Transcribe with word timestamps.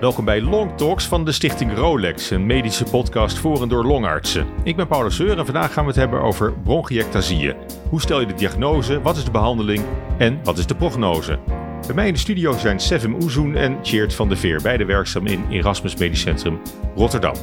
Welkom 0.00 0.24
bij 0.24 0.40
Long 0.40 0.76
Talks 0.76 1.06
van 1.06 1.24
de 1.24 1.32
Stichting 1.32 1.74
Rolex, 1.74 2.30
een 2.30 2.46
medische 2.46 2.84
podcast 2.84 3.38
voor 3.38 3.62
en 3.62 3.68
door 3.68 3.84
longartsen. 3.84 4.46
Ik 4.64 4.76
ben 4.76 4.86
Paulus 4.86 5.14
Seur 5.14 5.38
en 5.38 5.44
vandaag 5.44 5.72
gaan 5.72 5.84
we 5.84 5.90
het 5.90 5.98
hebben 5.98 6.20
over 6.20 6.52
bronchiectasieën. 6.52 7.54
Hoe 7.88 8.00
stel 8.00 8.20
je 8.20 8.26
de 8.26 8.34
diagnose, 8.34 9.00
wat 9.00 9.16
is 9.16 9.24
de 9.24 9.30
behandeling 9.30 9.84
en 10.18 10.40
wat 10.44 10.58
is 10.58 10.66
de 10.66 10.74
prognose? 10.74 11.38
Bij 11.86 11.94
mij 11.94 12.06
in 12.06 12.12
de 12.12 12.18
studio 12.18 12.52
zijn 12.58 12.80
Sevim 12.80 13.14
Oezoen 13.22 13.54
en 13.54 13.82
Tjeerd 13.82 14.14
van 14.14 14.28
de 14.28 14.36
Veer, 14.36 14.62
beide 14.62 14.84
werkzaam 14.84 15.26
in 15.26 15.44
Erasmus 15.50 15.96
Medisch 15.96 16.20
Centrum 16.20 16.60
Rotterdam. 16.94 17.34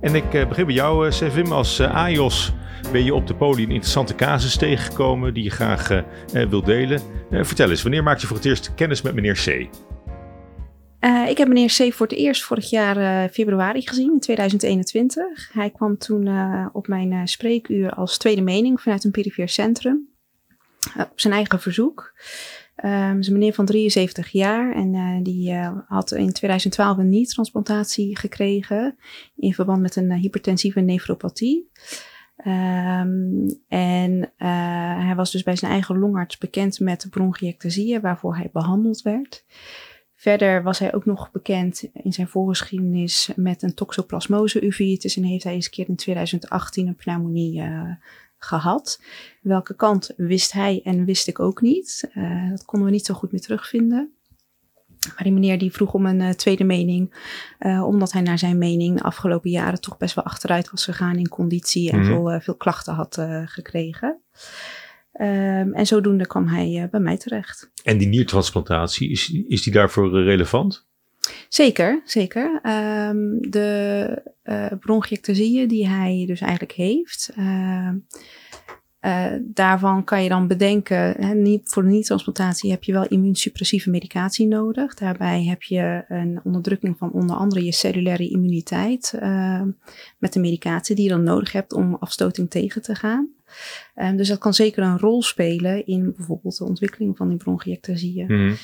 En 0.00 0.14
ik 0.14 0.34
eh, 0.34 0.48
begin 0.48 0.66
bij 0.66 0.74
jou, 0.74 1.06
uh, 1.06 1.12
Sevim. 1.12 1.52
Als 1.52 1.80
uh, 1.80 1.94
AIOS 1.94 2.52
ben 2.92 3.04
je 3.04 3.14
op 3.14 3.26
de 3.26 3.34
poli 3.34 3.62
een 3.62 3.70
interessante 3.70 4.14
casus 4.14 4.56
tegengekomen 4.56 5.34
die 5.34 5.44
je 5.44 5.50
graag 5.50 6.02
wilt 6.32 6.66
delen. 6.66 7.00
vertel 7.30 7.70
eens, 7.70 7.82
wanneer 7.82 8.02
maak 8.02 8.18
je 8.18 8.26
voor 8.26 8.36
het 8.36 8.44
eerst 8.44 8.74
kennis 8.74 9.02
met 9.02 9.14
meneer 9.14 9.34
C? 9.34 9.68
Uh, 11.04 11.28
ik 11.28 11.38
heb 11.38 11.48
meneer 11.48 11.74
C 11.78 11.92
voor 11.92 12.06
het 12.06 12.16
eerst 12.16 12.42
vorig 12.42 12.70
jaar 12.70 12.96
uh, 12.96 13.30
februari 13.30 13.86
gezien, 13.86 14.12
in 14.12 14.20
2021. 14.20 15.52
Hij 15.52 15.70
kwam 15.70 15.98
toen 15.98 16.26
uh, 16.26 16.66
op 16.72 16.88
mijn 16.88 17.28
spreekuur 17.28 17.90
als 17.90 18.18
tweede 18.18 18.40
mening 18.40 18.80
vanuit 18.80 19.04
een 19.04 19.10
perifeer 19.10 19.48
centrum. 19.48 20.08
op 20.96 21.20
zijn 21.20 21.32
eigen 21.32 21.60
verzoek. 21.60 22.12
Um, 22.84 23.18
is 23.18 23.26
een 23.26 23.32
meneer 23.32 23.54
van 23.54 23.64
73 23.64 24.28
jaar 24.28 24.74
en 24.74 25.22
die 25.22 25.54
had 25.86 26.12
in 26.12 26.32
2012 26.32 26.98
een 26.98 27.08
niet-transplantatie 27.08 28.18
gekregen 28.18 28.96
in 29.36 29.54
verband 29.54 29.80
met 29.80 29.96
een 29.96 30.12
hypertensieve 30.12 30.80
nefropathie. 30.80 31.70
Um, 32.46 33.60
en 33.68 34.32
hij 35.06 35.14
was 35.16 35.30
dus 35.30 35.42
bij 35.42 35.56
zijn 35.56 35.72
eigen 35.72 35.98
longarts 35.98 36.38
bekend 36.38 36.80
met 36.80 37.06
bronchiectasieën 37.10 38.00
waarvoor 38.00 38.36
hij 38.36 38.50
behandeld 38.52 39.02
werd. 39.02 39.44
Verder 40.22 40.62
was 40.62 40.78
hij 40.78 40.94
ook 40.94 41.04
nog 41.04 41.30
bekend 41.30 41.84
in 41.92 42.12
zijn 42.12 42.28
voorgeschiedenis 42.28 43.30
met 43.36 43.62
een 43.62 43.74
toxoplasmose 43.74 44.64
uveitis 44.64 45.16
en 45.16 45.22
heeft 45.22 45.44
hij 45.44 45.52
eens 45.52 45.64
een 45.64 45.70
keer 45.70 45.88
in 45.88 45.96
2018 45.96 46.86
een 46.86 46.94
pneumonie 46.94 47.60
uh, 47.60 47.90
gehad. 48.38 49.02
Welke 49.40 49.74
kant 49.74 50.12
wist 50.16 50.52
hij 50.52 50.80
en 50.84 51.04
wist 51.04 51.28
ik 51.28 51.40
ook 51.40 51.60
niet. 51.60 52.10
Uh, 52.14 52.50
dat 52.50 52.64
konden 52.64 52.88
we 52.88 52.94
niet 52.94 53.06
zo 53.06 53.14
goed 53.14 53.32
meer 53.32 53.40
terugvinden. 53.40 54.12
Maar 55.06 55.22
die 55.22 55.32
meneer 55.32 55.58
die 55.58 55.72
vroeg 55.72 55.94
om 55.94 56.06
een 56.06 56.20
uh, 56.20 56.30
tweede 56.30 56.64
mening, 56.64 57.14
omdat 57.84 58.12
hij 58.12 58.22
naar 58.22 58.38
zijn 58.38 58.58
mening 58.58 58.96
de 58.96 59.02
afgelopen 59.02 59.50
jaren 59.50 59.80
toch 59.80 59.96
best 59.96 60.14
wel 60.14 60.24
achteruit 60.24 60.70
was 60.70 60.84
gegaan 60.84 61.16
in 61.16 61.28
conditie 61.28 61.90
en 61.90 61.98
mm 61.98 62.04
-hmm. 62.04 62.28
veel, 62.28 62.40
veel 62.40 62.56
klachten 62.56 62.94
had 62.94 63.18
gekregen. 63.44 64.20
Um, 65.22 65.72
en 65.74 65.86
zodoende 65.86 66.26
kwam 66.26 66.46
hij 66.46 66.82
uh, 66.82 66.84
bij 66.90 67.00
mij 67.00 67.16
terecht. 67.16 67.70
En 67.84 67.98
die 67.98 68.08
niertransplantatie, 68.08 69.10
is, 69.10 69.30
is 69.48 69.62
die 69.62 69.72
daarvoor 69.72 70.18
uh, 70.18 70.24
relevant? 70.24 70.86
Zeker, 71.48 72.02
zeker. 72.04 72.60
Um, 73.08 73.50
de 73.50 74.22
uh, 74.44 74.66
bronchiectasieën 74.80 75.68
die 75.68 75.88
hij 75.88 76.24
dus 76.26 76.40
eigenlijk 76.40 76.72
heeft, 76.72 77.32
daarvan 79.40 80.04
kan 80.04 80.22
je 80.22 80.28
dan 80.28 80.46
bedenken, 80.46 80.96
hè, 80.96 81.34
niet, 81.34 81.68
voor 81.68 81.82
de 81.82 81.88
niet-transplantatie 81.88 82.70
heb 82.70 82.84
je 82.84 82.92
wel 82.92 83.06
immuunsuppressieve 83.06 83.90
medicatie 83.90 84.46
nodig. 84.46 84.94
Daarbij 84.94 85.44
heb 85.44 85.62
je 85.62 86.04
een 86.08 86.40
onderdrukking 86.44 86.96
van 86.98 87.12
onder 87.12 87.36
andere 87.36 87.64
je 87.64 87.72
cellulaire 87.72 88.30
immuniteit 88.30 89.12
met 90.18 90.32
de 90.32 90.40
medicatie 90.40 90.94
die 90.94 91.04
je 91.04 91.10
dan 91.10 91.22
nodig 91.22 91.52
hebt 91.52 91.72
om 91.72 91.94
afstoting 91.94 92.50
tegen 92.50 92.82
te 92.82 92.94
gaan. 92.94 93.28
Um, 93.94 94.16
dus 94.16 94.28
dat 94.28 94.38
kan 94.38 94.54
zeker 94.54 94.82
een 94.82 94.98
rol 94.98 95.22
spelen 95.22 95.86
in 95.86 96.12
bijvoorbeeld 96.16 96.58
de 96.58 96.64
ontwikkeling 96.64 97.16
van 97.16 97.28
die 97.28 97.36
bronchiectasieën. 97.36 98.26
Mm. 98.28 98.56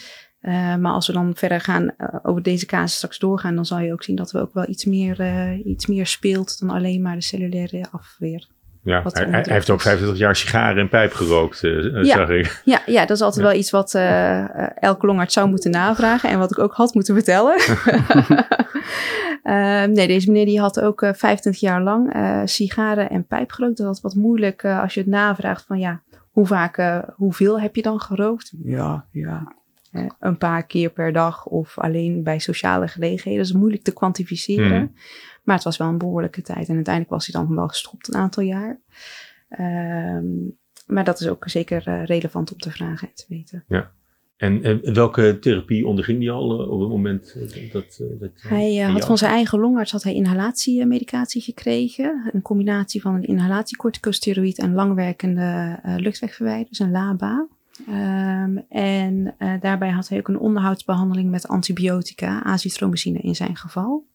Uh, 0.42 0.76
maar 0.76 0.92
als 0.92 1.06
we 1.06 1.12
dan 1.12 1.36
verder 1.36 1.60
gaan 1.60 1.82
uh, 1.82 2.08
over 2.22 2.42
deze 2.42 2.66
casus 2.66 2.96
straks 2.96 3.18
doorgaan, 3.18 3.54
dan 3.54 3.66
zal 3.66 3.78
je 3.78 3.92
ook 3.92 4.02
zien 4.02 4.16
dat 4.16 4.30
we 4.30 4.40
ook 4.40 4.54
wel 4.54 4.68
iets 4.68 4.84
meer, 4.84 5.20
uh, 5.20 5.66
iets 5.66 5.86
meer 5.86 6.06
speelt 6.06 6.60
dan 6.60 6.70
alleen 6.70 7.02
maar 7.02 7.14
de 7.14 7.22
cellulaire 7.22 7.86
afweer. 7.90 8.48
Ja, 8.88 9.02
hij, 9.04 9.26
hij, 9.30 9.44
heeft 9.46 9.70
ook 9.70 9.80
25 9.80 10.18
jaar 10.18 10.36
sigaren 10.36 10.78
en 10.78 10.88
pijp 10.88 11.12
gerookt, 11.12 11.60
ja, 11.60 12.04
zag 12.04 12.28
ik. 12.28 12.60
Ja, 12.64 12.82
ja, 12.86 13.00
dat 13.00 13.16
is 13.16 13.22
altijd 13.22 13.44
ja. 13.44 13.50
wel 13.50 13.60
iets 13.60 13.70
wat 13.70 13.94
elke 14.74 15.06
longarts 15.06 15.34
zou 15.34 15.48
moeten 15.48 15.70
navragen 15.70 16.30
en 16.30 16.38
wat 16.38 16.50
ik 16.50 16.58
ook 16.58 16.74
had 16.74 16.94
moeten 16.94 17.14
vertellen. 17.14 17.58
Uh, 19.44 19.84
nee, 19.96 20.06
deze 20.06 20.26
meneer 20.30 20.46
die 20.46 20.60
had 20.60 20.80
ook 20.80 21.02
uh, 21.02 21.12
25 21.12 21.62
jaar 21.62 21.82
lang 21.82 22.16
uh, 22.16 22.40
sigaren 22.44 23.10
en 23.10 23.26
pijp 23.26 23.50
gerookt. 23.50 23.76
Dat 23.76 23.86
was 23.86 24.00
wat 24.00 24.14
moeilijk 24.14 24.62
uh, 24.62 24.82
als 24.82 24.94
je 24.94 25.00
het 25.00 25.08
navraagt 25.08 25.64
van 25.66 25.78
ja, 25.78 26.02
hoe 26.30 26.46
vaak, 26.46 27.02
hoeveel 27.14 27.60
heb 27.60 27.76
je 27.76 27.82
dan 27.82 28.00
gerookt? 28.00 28.52
Ja, 28.64 29.04
ja. 29.12 29.54
een 30.20 30.38
paar 30.38 30.66
keer 30.66 30.90
per 30.90 31.12
dag 31.12 31.46
of 31.46 31.78
alleen 31.78 32.22
bij 32.22 32.38
sociale 32.38 32.88
gelegenheden. 32.88 33.38
Dat 33.42 33.54
is 33.54 33.60
moeilijk 33.60 33.82
te 33.82 33.92
kwantificeren. 33.92 34.80
Mm. 34.80 34.94
Maar 35.48 35.56
het 35.56 35.66
was 35.66 35.76
wel 35.76 35.88
een 35.88 35.98
behoorlijke 35.98 36.42
tijd. 36.42 36.68
En 36.68 36.74
uiteindelijk 36.74 37.14
was 37.14 37.26
hij 37.26 37.40
dan 37.40 37.54
wel 37.54 37.68
gestopt 37.68 38.08
een 38.08 38.20
aantal 38.20 38.42
jaar. 38.42 38.80
Ehm, 39.48 40.26
maar 40.86 41.04
dat 41.04 41.20
is 41.20 41.28
ook 41.28 41.48
zeker 41.48 42.04
relevant 42.04 42.52
om 42.52 42.58
te 42.58 42.70
vragen 42.70 43.08
en 43.08 43.14
te 43.14 43.24
weten. 43.28 43.64
Ja. 43.68 43.90
En, 44.36 44.62
en, 44.62 44.94
welke 44.94 45.38
therapie 45.38 45.86
onderging 45.86 46.18
hij 46.22 46.30
al 46.30 46.60
uh, 46.60 46.70
op 46.70 46.80
het 46.80 46.88
moment 46.88 47.36
dat... 47.72 47.98
Uh, 48.02 48.20
dat 48.20 48.30
hij 48.34 48.78
uh, 48.78 48.92
had 48.92 49.04
van 49.04 49.18
zijn 49.18 49.32
eigen 49.32 49.58
longarts 49.58 49.92
had 49.92 50.02
hij 50.02 50.14
inhalatiemedicatie 50.14 51.42
gekregen. 51.42 52.30
Een 52.32 52.42
combinatie 52.42 53.00
van 53.00 53.14
een 53.14 53.26
inhalatiecorticosteroïd 53.26 54.58
en 54.58 54.74
langwerkende 54.74 55.78
luchtwegverwijders, 55.96 56.78
een 56.78 56.90
LABA. 56.90 57.46
Um, 57.88 58.64
en 58.68 59.34
daarbij 59.60 59.90
had 59.90 60.08
hij 60.08 60.18
ook 60.18 60.28
een 60.28 60.38
onderhoudsbehandeling 60.38 61.30
met 61.30 61.48
antibiotica, 61.48 62.42
azithromycine 62.42 63.18
in 63.18 63.34
zijn 63.34 63.56
geval. 63.56 64.06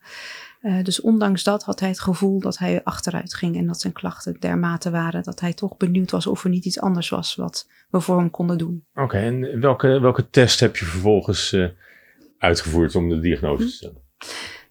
Uh, 0.63 0.84
dus 0.84 1.01
ondanks 1.01 1.44
dat 1.44 1.63
had 1.63 1.79
hij 1.79 1.90
het 1.90 2.00
gevoel 2.00 2.40
dat 2.40 2.57
hij 2.57 2.84
achteruit 2.84 3.34
ging 3.34 3.57
en 3.57 3.68
dat 3.68 3.81
zijn 3.81 3.94
klachten 3.94 4.35
dermate 4.40 4.91
waren 4.91 5.24
dat 5.24 5.40
hij 5.40 5.53
toch 5.53 5.78
benieuwd 5.78 6.12
was 6.12 6.28
of 6.28 6.44
er 6.44 6.50
niet 6.50 6.66
iets 6.66 6.79
anders 6.79 7.09
was 7.09 7.35
wat 7.35 7.69
we 7.90 8.00
voor 8.00 8.18
hem 8.18 8.31
konden 8.31 8.57
doen. 8.57 8.85
Oké, 8.94 9.03
okay, 9.03 9.23
en 9.23 9.59
welke, 9.59 10.00
welke 10.00 10.29
test 10.29 10.59
heb 10.59 10.75
je 10.75 10.85
vervolgens 10.85 11.53
uh, 11.53 11.68
uitgevoerd 12.38 12.96
om 12.96 13.09
de 13.09 13.19
diagnose 13.19 13.63
te 13.66 13.72
stellen? 13.72 14.02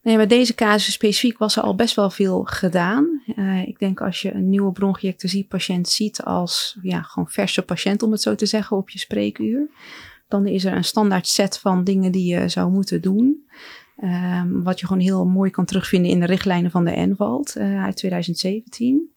Nee, 0.02 0.16
bij 0.16 0.26
deze 0.26 0.54
casus 0.54 0.92
specifiek 0.92 1.38
was 1.38 1.56
er 1.56 1.62
al 1.62 1.74
best 1.74 1.96
wel 1.96 2.10
veel 2.10 2.42
gedaan. 2.44 3.22
Uh, 3.36 3.66
ik 3.66 3.78
denk 3.78 4.00
als 4.00 4.22
je 4.22 4.34
een 4.34 4.48
nieuwe 4.48 4.72
bronchiectasie-patiënt 4.72 5.88
ziet 5.88 6.22
als 6.22 6.78
ja, 6.82 7.02
gewoon 7.02 7.28
verse 7.28 7.62
patiënt, 7.62 8.02
om 8.02 8.12
het 8.12 8.22
zo 8.22 8.34
te 8.34 8.46
zeggen, 8.46 8.76
op 8.76 8.90
je 8.90 8.98
spreekuur, 8.98 9.68
dan 10.28 10.46
is 10.46 10.64
er 10.64 10.72
een 10.72 10.84
standaard 10.84 11.26
set 11.26 11.58
van 11.58 11.84
dingen 11.84 12.12
die 12.12 12.34
je 12.34 12.48
zou 12.48 12.70
moeten 12.70 13.00
doen. 13.00 13.46
Um, 14.04 14.62
wat 14.62 14.80
je 14.80 14.86
gewoon 14.86 15.02
heel 15.02 15.24
mooi 15.24 15.50
kan 15.50 15.64
terugvinden 15.64 16.10
in 16.10 16.20
de 16.20 16.26
richtlijnen 16.26 16.70
van 16.70 16.84
de 16.84 16.90
NVALT 16.90 17.56
uh, 17.56 17.84
uit 17.84 17.96
2017. 17.96 19.12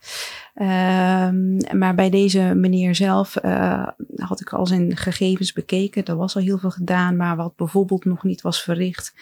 Um, 0.56 1.58
maar 1.80 1.96
bij 1.96 2.10
deze 2.10 2.40
meneer 2.56 2.96
zelf 2.96 3.44
uh, 3.46 3.88
had 4.16 4.42
ik 4.42 4.54
al 4.54 4.68
zijn 4.68 4.98
gegevens 4.98 5.54
bekeken. 5.54 6.06
Er 6.06 6.16
was 6.16 6.36
al 6.36 6.42
heel 6.42 6.58
veel 6.58 6.72
gedaan, 6.72 7.16
maar 7.16 7.36
wat 7.36 7.56
bijvoorbeeld 7.56 8.06
nog 8.06 8.24
niet 8.24 8.42
was 8.42 8.64
verricht, 8.64 9.14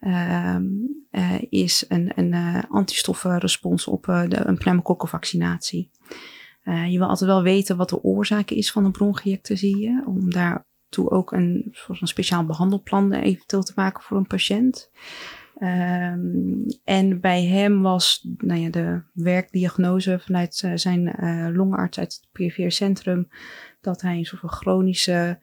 um, 0.00 1.06
uh, 1.10 1.34
is 1.48 1.84
een, 1.88 2.12
een 2.14 2.64
antistoffenrespons 2.68 3.86
op 3.86 4.04
de, 4.04 4.46
een 4.46 4.58
pneumokokkenvaccinatie. 4.58 5.90
je 6.64 6.98
wil 6.98 7.08
altijd 7.08 7.30
wel 7.30 7.42
weten 7.42 7.76
wat 7.76 7.88
de 7.88 8.02
oorzaak 8.02 8.50
is 8.50 8.72
van 8.72 8.84
een 8.84 8.92
bronchiectasie, 8.92 10.02
om 10.06 10.30
daar 10.30 10.66
toe 10.88 11.10
ook 11.10 11.32
een, 11.32 11.68
soort 11.70 12.00
een 12.00 12.06
speciaal 12.06 12.46
behandelplan 12.46 13.12
eventueel 13.12 13.62
te 13.62 13.72
maken 13.76 14.02
voor 14.02 14.16
een 14.16 14.26
patiënt. 14.26 14.90
Um, 15.62 16.64
en 16.84 17.20
bij 17.20 17.44
hem 17.44 17.82
was 17.82 18.28
nou 18.36 18.60
ja, 18.60 18.70
de 18.70 19.02
werkdiagnose 19.12 20.18
vanuit 20.18 20.62
uh, 20.64 20.72
zijn 20.74 21.24
uh, 21.24 21.48
longarts 21.56 21.98
uit 21.98 22.14
het 22.14 22.28
perifere 22.32 22.70
centrum 22.70 23.28
dat 23.80 24.00
hij 24.00 24.16
een 24.16 24.24
soort 24.24 24.40
van 24.40 24.50
chronische 24.50 25.38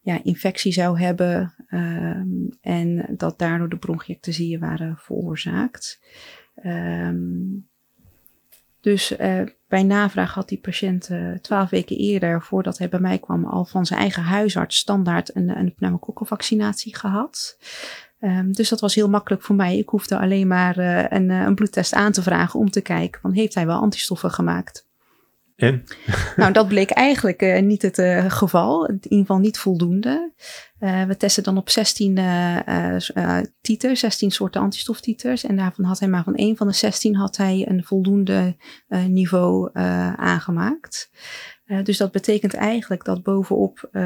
ja, 0.00 0.24
infectie 0.24 0.72
zou 0.72 0.98
hebben 0.98 1.54
um, 1.70 2.48
en 2.60 3.14
dat 3.16 3.38
daardoor 3.38 3.68
de 3.68 3.78
bronchiectasieën 3.78 4.60
waren 4.60 4.96
veroorzaakt. 4.96 6.00
Um, 6.64 7.68
dus 8.84 9.18
uh, 9.18 9.40
bij 9.68 9.82
navraag 9.82 10.34
had 10.34 10.48
die 10.48 10.58
patiënt 10.58 11.08
uh, 11.10 11.34
twaalf 11.34 11.70
weken 11.70 11.96
eerder, 11.96 12.42
voordat 12.42 12.78
hij 12.78 12.88
bij 12.88 13.00
mij 13.00 13.18
kwam, 13.18 13.44
al 13.44 13.64
van 13.64 13.86
zijn 13.86 14.00
eigen 14.00 14.22
huisarts 14.22 14.76
standaard 14.76 15.36
een, 15.36 15.58
een 15.58 15.74
pneumokokkenvaccinatie 15.74 16.96
gehad. 16.96 17.58
Um, 18.20 18.52
dus 18.52 18.68
dat 18.68 18.80
was 18.80 18.94
heel 18.94 19.08
makkelijk 19.08 19.42
voor 19.42 19.54
mij. 19.54 19.78
Ik 19.78 19.88
hoefde 19.88 20.18
alleen 20.18 20.46
maar 20.46 20.78
uh, 20.78 21.04
een, 21.08 21.30
een, 21.30 21.54
bloedtest 21.54 21.94
aan 21.94 22.12
te 22.12 22.22
vragen 22.22 22.60
om 22.60 22.70
te 22.70 22.80
kijken 22.80 23.20
van 23.20 23.32
heeft 23.32 23.54
hij 23.54 23.66
wel 23.66 23.80
antistoffen 23.80 24.30
gemaakt. 24.30 24.86
En? 25.56 25.84
nou, 26.36 26.52
dat 26.52 26.68
bleek 26.68 26.90
eigenlijk 26.90 27.42
uh, 27.42 27.60
niet 27.60 27.82
het 27.82 27.98
uh, 27.98 28.30
geval. 28.30 28.86
In 28.86 28.98
ieder 29.02 29.18
geval 29.18 29.38
niet 29.38 29.58
voldoende. 29.58 30.32
Uh, 30.80 31.04
we 31.04 31.16
testen 31.16 31.42
dan 31.42 31.56
op 31.56 31.70
16 31.70 32.18
titers, 33.60 34.00
16 34.00 34.30
soorten 34.30 34.60
antistoftiters. 34.60 35.44
En 35.44 35.56
daarvan 35.56 35.84
had 35.84 35.98
hij 35.98 36.08
maar 36.08 36.24
van 36.24 36.34
één 36.34 36.56
van 36.56 36.66
de 36.66 36.72
16 36.72 37.16
had 37.16 37.36
hij 37.36 37.66
een 37.68 37.84
voldoende 37.84 38.56
niveau 39.08 39.70
aangemaakt. 40.16 41.10
Uh, 41.66 41.82
dus 41.82 41.96
dat 41.96 42.12
betekent 42.12 42.54
eigenlijk 42.54 43.04
dat 43.04 43.22
bovenop, 43.22 43.88
uh, 43.92 44.02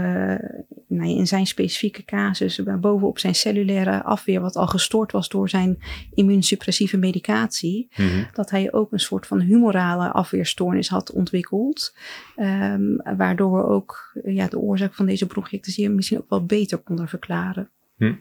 nou, 0.89 1.09
in 1.09 1.27
zijn 1.27 1.47
specifieke 1.47 2.05
casus, 2.05 2.63
bovenop 2.81 3.19
zijn 3.19 3.35
cellulaire 3.35 4.03
afweer, 4.03 4.41
wat 4.41 4.57
al 4.57 4.67
gestoord 4.67 5.13
was 5.13 5.29
door 5.29 5.49
zijn 5.49 5.79
immuunsuppressieve 6.15 6.97
medicatie, 6.97 7.89
mm 7.97 8.09
-hmm. 8.09 8.27
dat 8.33 8.51
hij 8.51 8.73
ook 8.73 8.93
een 8.93 8.99
soort 8.99 9.27
van 9.27 9.41
humorale 9.41 10.11
afweerstoornis 10.13 10.89
had 10.89 11.13
ontwikkeld. 11.13 11.97
Um, 12.37 13.03
waardoor 13.17 13.57
we 13.57 13.65
ook 13.65 14.19
ja, 14.25 14.47
de 14.47 14.59
oorzaak 14.59 14.95
van 14.95 15.07
deze 15.07 15.27
bronchiectasie 15.27 15.91
misschien 15.91 16.19
ook 16.19 16.31
wel 16.31 16.45
beter 16.45 16.79
konden 16.79 17.09
verklaren. 17.09 17.71
Hm. 17.97 18.15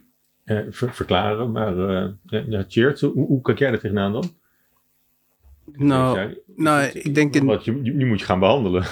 Uh, 0.46 0.60
ver 0.70 0.94
verklaren, 0.94 1.52
maar 1.52 1.76
ja, 2.26 2.66
hoe, 3.00 3.12
hoe 3.14 3.42
kijk 3.42 3.60
jij 3.60 3.72
er 3.72 3.80
tegenaan 3.80 4.12
dan? 4.12 4.36
Nou, 5.72 6.38
nou 6.56 6.86
ik 6.86 7.16
denk... 7.16 7.36
In... 7.36 7.46
Wat, 7.46 7.66
je, 7.66 7.72
nu 7.72 8.06
moet 8.06 8.20
je 8.20 8.26
gaan 8.26 8.40
behandelen. 8.40 8.86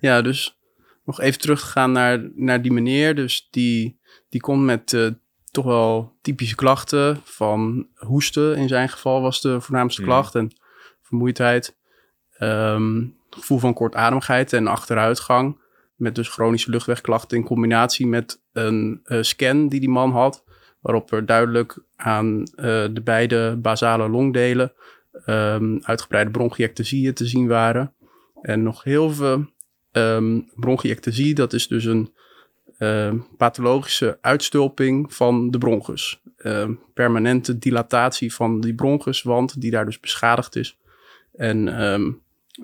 Ja, 0.00 0.22
dus 0.22 0.58
nog 1.04 1.20
even 1.20 1.40
teruggegaan 1.40 1.92
naar, 1.92 2.30
naar 2.34 2.62
die 2.62 2.72
meneer. 2.72 3.14
Dus 3.14 3.48
die, 3.50 4.00
die 4.28 4.40
komt 4.40 4.64
met 4.64 4.92
uh, 4.92 5.10
toch 5.50 5.64
wel 5.64 6.16
typische 6.22 6.54
klachten 6.54 7.20
van 7.24 7.88
hoesten. 7.94 8.56
In 8.56 8.68
zijn 8.68 8.88
geval 8.88 9.20
was 9.20 9.40
de 9.40 9.60
voornaamste 9.60 10.00
Hmm. 10.02 10.10
klacht. 10.10 10.34
En 10.34 10.50
vermoeidheid. 11.02 11.76
Um, 12.38 13.16
gevoel 13.30 13.58
van 13.58 13.74
kortademigheid 13.74 14.52
en 14.52 14.66
achteruitgang. 14.66 15.64
Met 15.96 16.14
dus 16.14 16.28
chronische 16.28 16.70
luchtwegklachten 16.70 17.36
in 17.36 17.44
combinatie 17.44 18.06
met 18.06 18.42
een 18.52 19.00
uh, 19.04 19.22
scan 19.22 19.68
die 19.68 19.80
die 19.80 19.88
man 19.88 20.10
had. 20.10 20.44
Waarop 20.80 21.12
er 21.12 21.26
duidelijk 21.26 21.78
aan 21.96 22.38
uh, 22.38 22.44
de 22.92 23.00
beide 23.04 23.56
basale 23.56 24.08
longdelen 24.08 24.72
um, 25.26 25.80
uitgebreide 25.82 26.30
bronchiectasieën 26.30 27.14
te 27.14 27.26
zien 27.26 27.46
waren. 27.46 27.94
En 28.42 28.62
nog 28.62 28.82
heel 28.82 29.10
veel 29.10 29.46
um, 29.96 30.50
bronchiectasie, 30.54 31.34
dat 31.34 31.52
is 31.52 31.68
dus 31.68 31.84
een 31.84 32.14
uh, 32.78 33.12
pathologische 33.36 34.18
uitstulping 34.20 35.14
van 35.14 35.50
de 35.50 35.58
bronchus. 35.58 36.22
Uh, 36.38 36.68
permanente 36.94 37.58
dilatatie 37.58 38.34
van 38.34 38.60
die 38.60 38.74
bronchuswand, 38.74 39.60
die 39.60 39.70
daar 39.70 39.84
dus 39.84 40.00
beschadigd 40.00 40.56
is. 40.56 40.78
En 41.32 41.68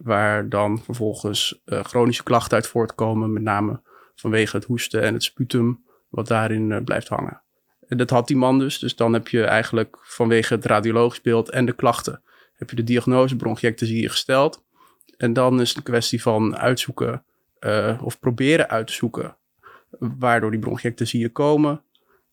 waar 0.02 0.48
dan 0.48 0.82
vervolgens 0.82 1.62
uh, 1.66 1.84
chronische 1.84 2.22
klachten 2.22 2.56
uit 2.56 2.66
voortkomen, 2.66 3.32
met 3.32 3.42
name 3.42 3.80
vanwege 4.14 4.56
het 4.56 4.64
hoesten 4.64 5.02
en 5.02 5.12
het 5.12 5.22
sputum, 5.22 5.84
wat 6.08 6.28
daarin 6.28 6.70
uh, 6.70 6.78
blijft 6.84 7.08
hangen. 7.08 7.42
En 7.86 7.96
dat 7.96 8.10
had 8.10 8.26
die 8.26 8.36
man 8.36 8.58
dus, 8.58 8.78
dus 8.78 8.96
dan 8.96 9.12
heb 9.12 9.28
je 9.28 9.44
eigenlijk 9.44 9.98
vanwege 10.02 10.54
het 10.54 10.64
radiologisch 10.64 11.20
beeld 11.20 11.50
en 11.50 11.66
de 11.66 11.72
klachten, 11.72 12.22
heb 12.54 12.70
je 12.70 12.76
de 12.76 12.84
diagnose 12.84 13.36
bronchiectasie 13.36 14.08
gesteld. 14.08 14.64
En 15.22 15.32
dan 15.32 15.60
is 15.60 15.68
het 15.68 15.76
een 15.76 15.82
kwestie 15.82 16.22
van 16.22 16.56
uitzoeken 16.56 17.24
uh, 17.60 18.00
of 18.02 18.18
proberen 18.18 18.68
uit 18.68 18.86
te 18.86 18.92
zoeken 18.92 19.36
waardoor 19.98 20.50
die 20.50 20.60
bronchiectasieën 20.60 21.32
komen. 21.32 21.82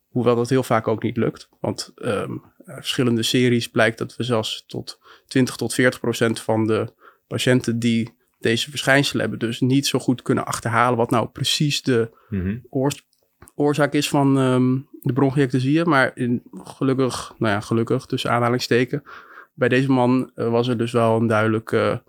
Hoewel 0.07 0.35
dat 0.35 0.49
heel 0.49 0.63
vaak 0.63 0.87
ook 0.87 1.03
niet 1.03 1.17
lukt. 1.17 1.49
Want 1.59 1.93
um, 1.95 2.41
verschillende 2.65 3.23
series 3.23 3.69
blijkt 3.69 3.97
dat 3.97 4.15
we 4.15 4.23
zelfs 4.23 4.63
tot 4.67 4.99
20 5.27 5.55
tot 5.55 5.73
40 5.73 5.99
procent 5.99 6.39
van 6.39 6.67
de 6.67 6.93
patiënten 7.27 7.79
die 7.79 8.13
deze 8.39 8.69
verschijnselen 8.69 9.21
hebben, 9.21 9.39
dus 9.39 9.59
niet 9.59 9.87
zo 9.87 9.99
goed 9.99 10.21
kunnen 10.21 10.45
achterhalen 10.45 10.97
wat 10.97 11.09
nou 11.09 11.27
precies 11.27 11.81
de 11.81 12.17
Mhm. 12.29 12.57
oor 12.69 12.91
oorzaak 13.55 13.93
is 13.93 14.09
van 14.09 14.37
um, 14.37 14.87
de 15.01 15.13
bronchiectasieën. 15.13 15.89
Maar 15.89 16.11
in, 16.15 16.43
gelukkig, 16.51 17.33
nou 17.37 17.53
ja, 17.53 17.59
gelukkig 17.59 18.05
tussen 18.05 18.31
aanhalingsteken, 18.31 19.03
bij 19.53 19.69
deze 19.69 19.91
man 19.91 20.31
uh, 20.35 20.49
was 20.49 20.67
er 20.67 20.77
dus 20.77 20.91
wel 20.91 21.17
een 21.17 21.27
duidelijke 21.27 22.03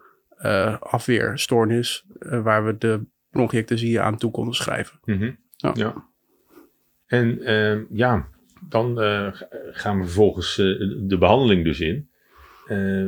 afweerstoornis 0.81 2.05
uh, 2.21 2.43
waar 2.43 2.65
we 2.65 2.79
de 2.79 3.01
bronchiectasieën 3.31 4.01
aan 4.01 4.17
toe 4.17 4.31
konden 4.31 4.55
schrijven. 4.55 5.01
Mm 5.05 5.19
-hmm. 5.19 5.37
ja. 5.57 5.73
ja. 5.75 6.09
En 7.07 7.51
uh, 7.51 7.79
ja, 7.91 8.29
dan 8.69 9.03
uh, 9.03 9.29
gaan 9.71 9.99
we 9.99 10.05
vervolgens 10.05 10.59
uh, 10.59 10.79
de 11.09 11.19
behandeling 11.19 11.65
dus 11.65 11.81
in. 11.81 12.09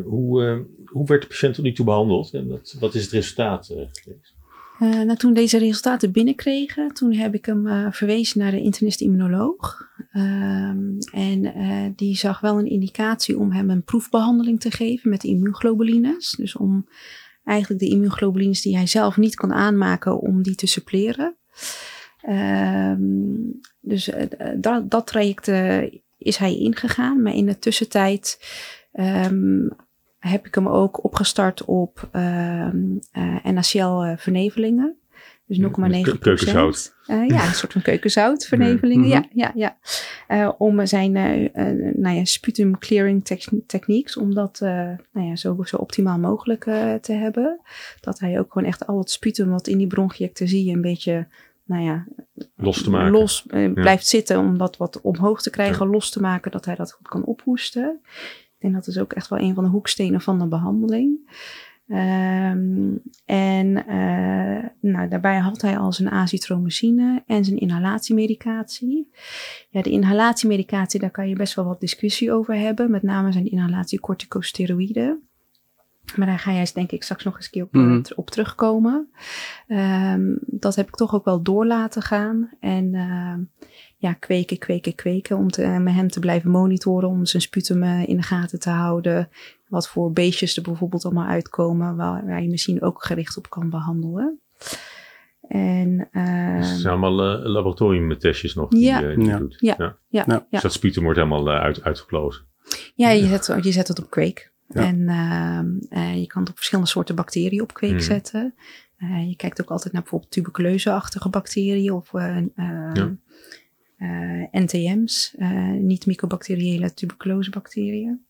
hoe, 0.05 0.67
hoe 0.84 1.06
werd 1.06 1.23
de 1.23 1.29
patiënt 1.29 1.55
tot 1.55 1.64
nu 1.64 1.73
toe 1.73 1.84
behandeld 1.84 2.34
en 2.34 2.49
wat, 2.49 2.76
wat 2.81 2.94
is 2.94 3.02
het 3.02 3.12
resultaat 3.12 3.67
geweest? 3.93 4.34
nou, 4.79 5.17
toen 5.17 5.34
deze 5.34 5.58
resultaten 5.58 6.12
binnenkregen, 6.12 6.88
toen 6.93 7.12
heb 7.12 7.34
ik 7.34 7.46
hem 7.46 7.67
uh, 7.67 7.87
verwezen 7.90 8.38
naar 8.38 8.50
de 8.50 8.61
internist-immunoloog. 8.61 9.90
Um, 10.14 10.99
en 11.12 11.44
uh, 11.44 11.87
die 11.96 12.17
zag 12.17 12.40
wel 12.40 12.58
een 12.58 12.70
indicatie 12.70 13.38
om 13.38 13.52
hem 13.52 13.70
een 13.70 13.82
proefbehandeling 13.82 14.61
te 14.61 14.70
geven 14.70 15.11
met 15.11 15.25
immuunglobulines. 15.25 16.31
Dus 16.31 16.56
om 16.56 16.87
eigenlijk 17.44 17.80
de 17.80 17.88
immuunglobulines 17.88 18.62
die 18.62 18.76
hij 18.76 18.86
zelf 18.86 19.16
niet 19.16 19.34
kon 19.34 19.52
aanmaken, 19.52 20.20
om 20.20 20.42
die 20.42 20.54
te 20.54 20.66
suppleren. 20.66 21.36
Um, 22.28 23.60
dus 23.80 24.08
uh, 24.08 24.22
dat, 24.56 24.90
dat 24.90 25.06
traject 25.06 25.48
is 26.18 26.36
hij 26.36 26.56
ingegaan. 26.56 27.22
Maar 27.22 27.34
in 27.34 27.46
de 27.46 27.58
tussentijd 27.58 28.38
um, 28.92 29.70
heb 30.18 30.46
ik 30.46 30.54
hem 30.54 30.68
ook 30.68 31.04
opgestart 31.04 31.64
op 31.64 32.08
uh, 32.12 32.68
uh, 33.12 33.44
NaCl-vernevelingen. 33.44 34.96
Dus 35.58 35.60
0,9 36.14 36.19
Keukenzout. 36.19 36.94
Uh, 37.06 37.28
ja, 37.28 37.46
een 37.46 37.54
soort 37.54 37.72
van 37.72 37.82
keukenzoutvernevelingen. 37.82 39.10
-hmm. 39.10 39.28
Ja, 39.32 39.52
ja, 39.54 39.76
ja. 40.28 40.49
om 40.58 40.87
zijn 40.87 41.12
nou 41.96 42.16
ja, 42.16 42.25
sputum 42.25 42.78
clearing 42.78 43.25
techniques, 43.66 44.16
om 44.16 44.34
dat 44.34 44.58
nou 44.60 45.26
ja, 45.28 45.37
zo, 45.37 45.56
zo 45.62 45.76
optimaal 45.76 46.19
mogelijk 46.19 46.62
te 47.00 47.12
hebben. 47.12 47.60
Dat 48.00 48.19
hij 48.19 48.38
ook 48.38 48.52
gewoon 48.52 48.69
echt 48.69 48.87
al 48.87 48.99
het 48.99 49.10
sputum 49.10 49.50
wat 49.50 49.66
in 49.66 49.78
die 49.78 49.87
bronchiectasie 49.87 50.75
een 50.75 50.81
beetje 50.81 51.26
nou 51.64 51.82
ja, 51.82 52.06
los 52.56 52.82
te 52.82 52.90
maken. 52.90 53.12
Los 53.12 53.44
ja. 53.48 53.69
blijft 53.69 54.06
zitten 54.06 54.38
om 54.38 54.58
dat 54.58 54.76
wat 54.76 55.00
omhoog 55.00 55.43
te 55.43 55.50
krijgen, 55.50 55.87
ja. 55.87 55.93
los 55.93 56.10
te 56.10 56.20
maken, 56.20 56.50
dat 56.50 56.64
hij 56.64 56.75
dat 56.75 56.93
goed 56.93 57.08
kan 57.08 57.25
ophoesten. 57.25 58.00
Ik 58.55 58.56
denk 58.58 58.75
dat 58.75 58.87
is 58.87 58.98
ook 58.98 59.12
echt 59.12 59.28
wel 59.28 59.38
een 59.38 59.55
van 59.55 59.64
de 59.64 59.70
hoekstenen 59.70 60.20
van 60.20 60.38
de 60.38 60.46
behandeling. 60.46 61.31
Um, 61.92 63.02
en 63.24 63.66
uh, 63.66 64.68
nou, 64.92 65.08
daarbij 65.08 65.38
had 65.38 65.62
hij 65.62 65.78
al 65.78 65.92
zijn 65.92 66.10
azitromycine 66.10 67.22
en 67.26 67.44
zijn 67.44 67.58
inhalatiemedicatie. 67.58 69.10
Ja, 69.70 69.82
de 69.82 69.90
inhalatiemedicatie, 69.90 71.00
daar 71.00 71.10
kan 71.10 71.28
je 71.28 71.36
best 71.36 71.54
wel 71.54 71.64
wat 71.64 71.80
discussie 71.80 72.32
over 72.32 72.54
hebben. 72.54 72.90
Met 72.90 73.02
name 73.02 73.32
zijn 73.32 73.50
inhalatie 73.50 74.00
corticosteroïden. 74.00 75.22
Maar 76.16 76.26
daar 76.26 76.38
ga 76.38 76.52
jij 76.52 76.70
denk 76.74 76.90
ik 76.90 77.02
straks 77.02 77.24
nog 77.24 77.36
eens 77.36 77.44
een 77.44 77.50
keer 77.50 77.62
op, 77.62 77.72
mm 77.72 77.84
-hmm. 77.84 78.02
op 78.14 78.30
terugkomen. 78.30 79.08
Um, 79.68 80.38
dat 80.46 80.76
heb 80.76 80.88
ik 80.88 80.94
toch 80.94 81.14
ook 81.14 81.24
wel 81.24 81.42
door 81.42 81.66
laten 81.66 82.02
gaan. 82.02 82.50
En 82.60 82.94
uh, 82.94 83.34
ja, 84.02 84.12
kweken, 84.12 84.58
kweken, 84.58 84.94
kweken. 84.94 85.36
Om 85.36 85.50
te, 85.50 85.67
met 85.67 85.94
hem 85.94 86.08
te 86.08 86.20
blijven 86.20 86.50
monitoren. 86.50 87.08
Om 87.08 87.26
zijn 87.26 87.43
sputum 87.43 87.82
uh, 87.82 88.08
in 88.08 88.17
de 88.17 88.22
gaten 88.22 88.60
te 88.60 88.70
houden. 88.70 89.29
Wat 89.69 89.88
voor 89.88 90.12
beestjes 90.12 90.56
er 90.56 90.62
bijvoorbeeld 90.62 91.05
allemaal 91.05 91.26
uitkomen. 91.26 91.96
Waar, 91.96 92.26
waar 92.26 92.43
je 92.43 92.48
misschien 92.48 92.82
ook 92.82 93.05
gericht 93.05 93.36
op 93.36 93.50
kan 93.50 93.70
behandelen. 93.70 94.41
En, 95.48 96.08
uh, 96.12 96.58
dus 96.58 96.70
het 96.70 96.81
zijn 96.81 96.93
allemaal 96.93 97.38
uh, 97.38 97.44
laboratoriumtestjes 97.46 98.55
nog 98.55 98.69
die, 98.69 98.84
ja, 98.84 99.03
uh, 99.03 99.17
die 99.17 99.26
ja, 99.26 99.38
doet. 99.38 99.56
Ja, 99.58 99.74
ja. 99.79 99.96
ja, 100.08 100.24
ja. 100.26 100.46
Dus 100.50 100.62
dat 100.62 100.72
sputum 100.72 101.03
wordt 101.03 101.19
helemaal 101.19 101.48
uit, 101.48 101.82
uitgeplozen. 101.82 102.44
Ja, 102.94 103.10
je 103.10 103.26
zet, 103.26 103.65
je 103.65 103.72
zet 103.72 103.88
het 103.88 103.98
op 103.98 104.10
kweek. 104.10 104.53
Ja. 104.69 104.81
En 104.81 104.98
uh, 105.91 106.20
je 106.20 106.26
kan 106.26 106.41
het 106.41 106.50
op 106.50 106.56
verschillende 106.56 106.91
soorten 106.91 107.15
bacteriën 107.15 107.62
op 107.62 107.74
kweek 107.74 107.93
mm. 107.93 108.00
zetten. 108.00 108.55
Uh, 108.98 109.29
je 109.29 109.36
kijkt 109.36 109.60
ook 109.60 109.70
altijd 109.70 109.93
naar 109.93 110.03
bijvoorbeeld 110.03 110.32
tuberculeuseachtige 110.32 111.29
bacteriën 111.29 111.93
of 111.93 112.12
uh, 114.02 114.40
ja. 114.40 114.48
NTM's, 114.60 115.34
niet 115.78 116.06
mycobacteriële 116.06 116.94
tuberculosebacteriën. 116.94 118.26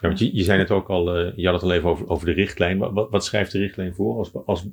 Ja, 0.00 0.08
want 0.08 0.18
je, 0.18 0.36
je 0.36 0.42
zei 0.42 0.58
net 0.58 0.70
ook 0.70 0.88
al, 0.88 1.18
je 1.18 1.46
had 1.46 1.54
het 1.54 1.62
al 1.62 1.72
even 1.72 1.88
over, 1.88 2.08
over 2.08 2.26
de 2.26 2.32
richtlijn. 2.32 2.78
Wat, 2.78 3.10
wat 3.10 3.24
schrijft 3.24 3.52
de 3.52 3.58
richtlijn 3.58 3.94
voor? 3.94 4.18
Als, 4.18 4.32
als, 4.46 4.68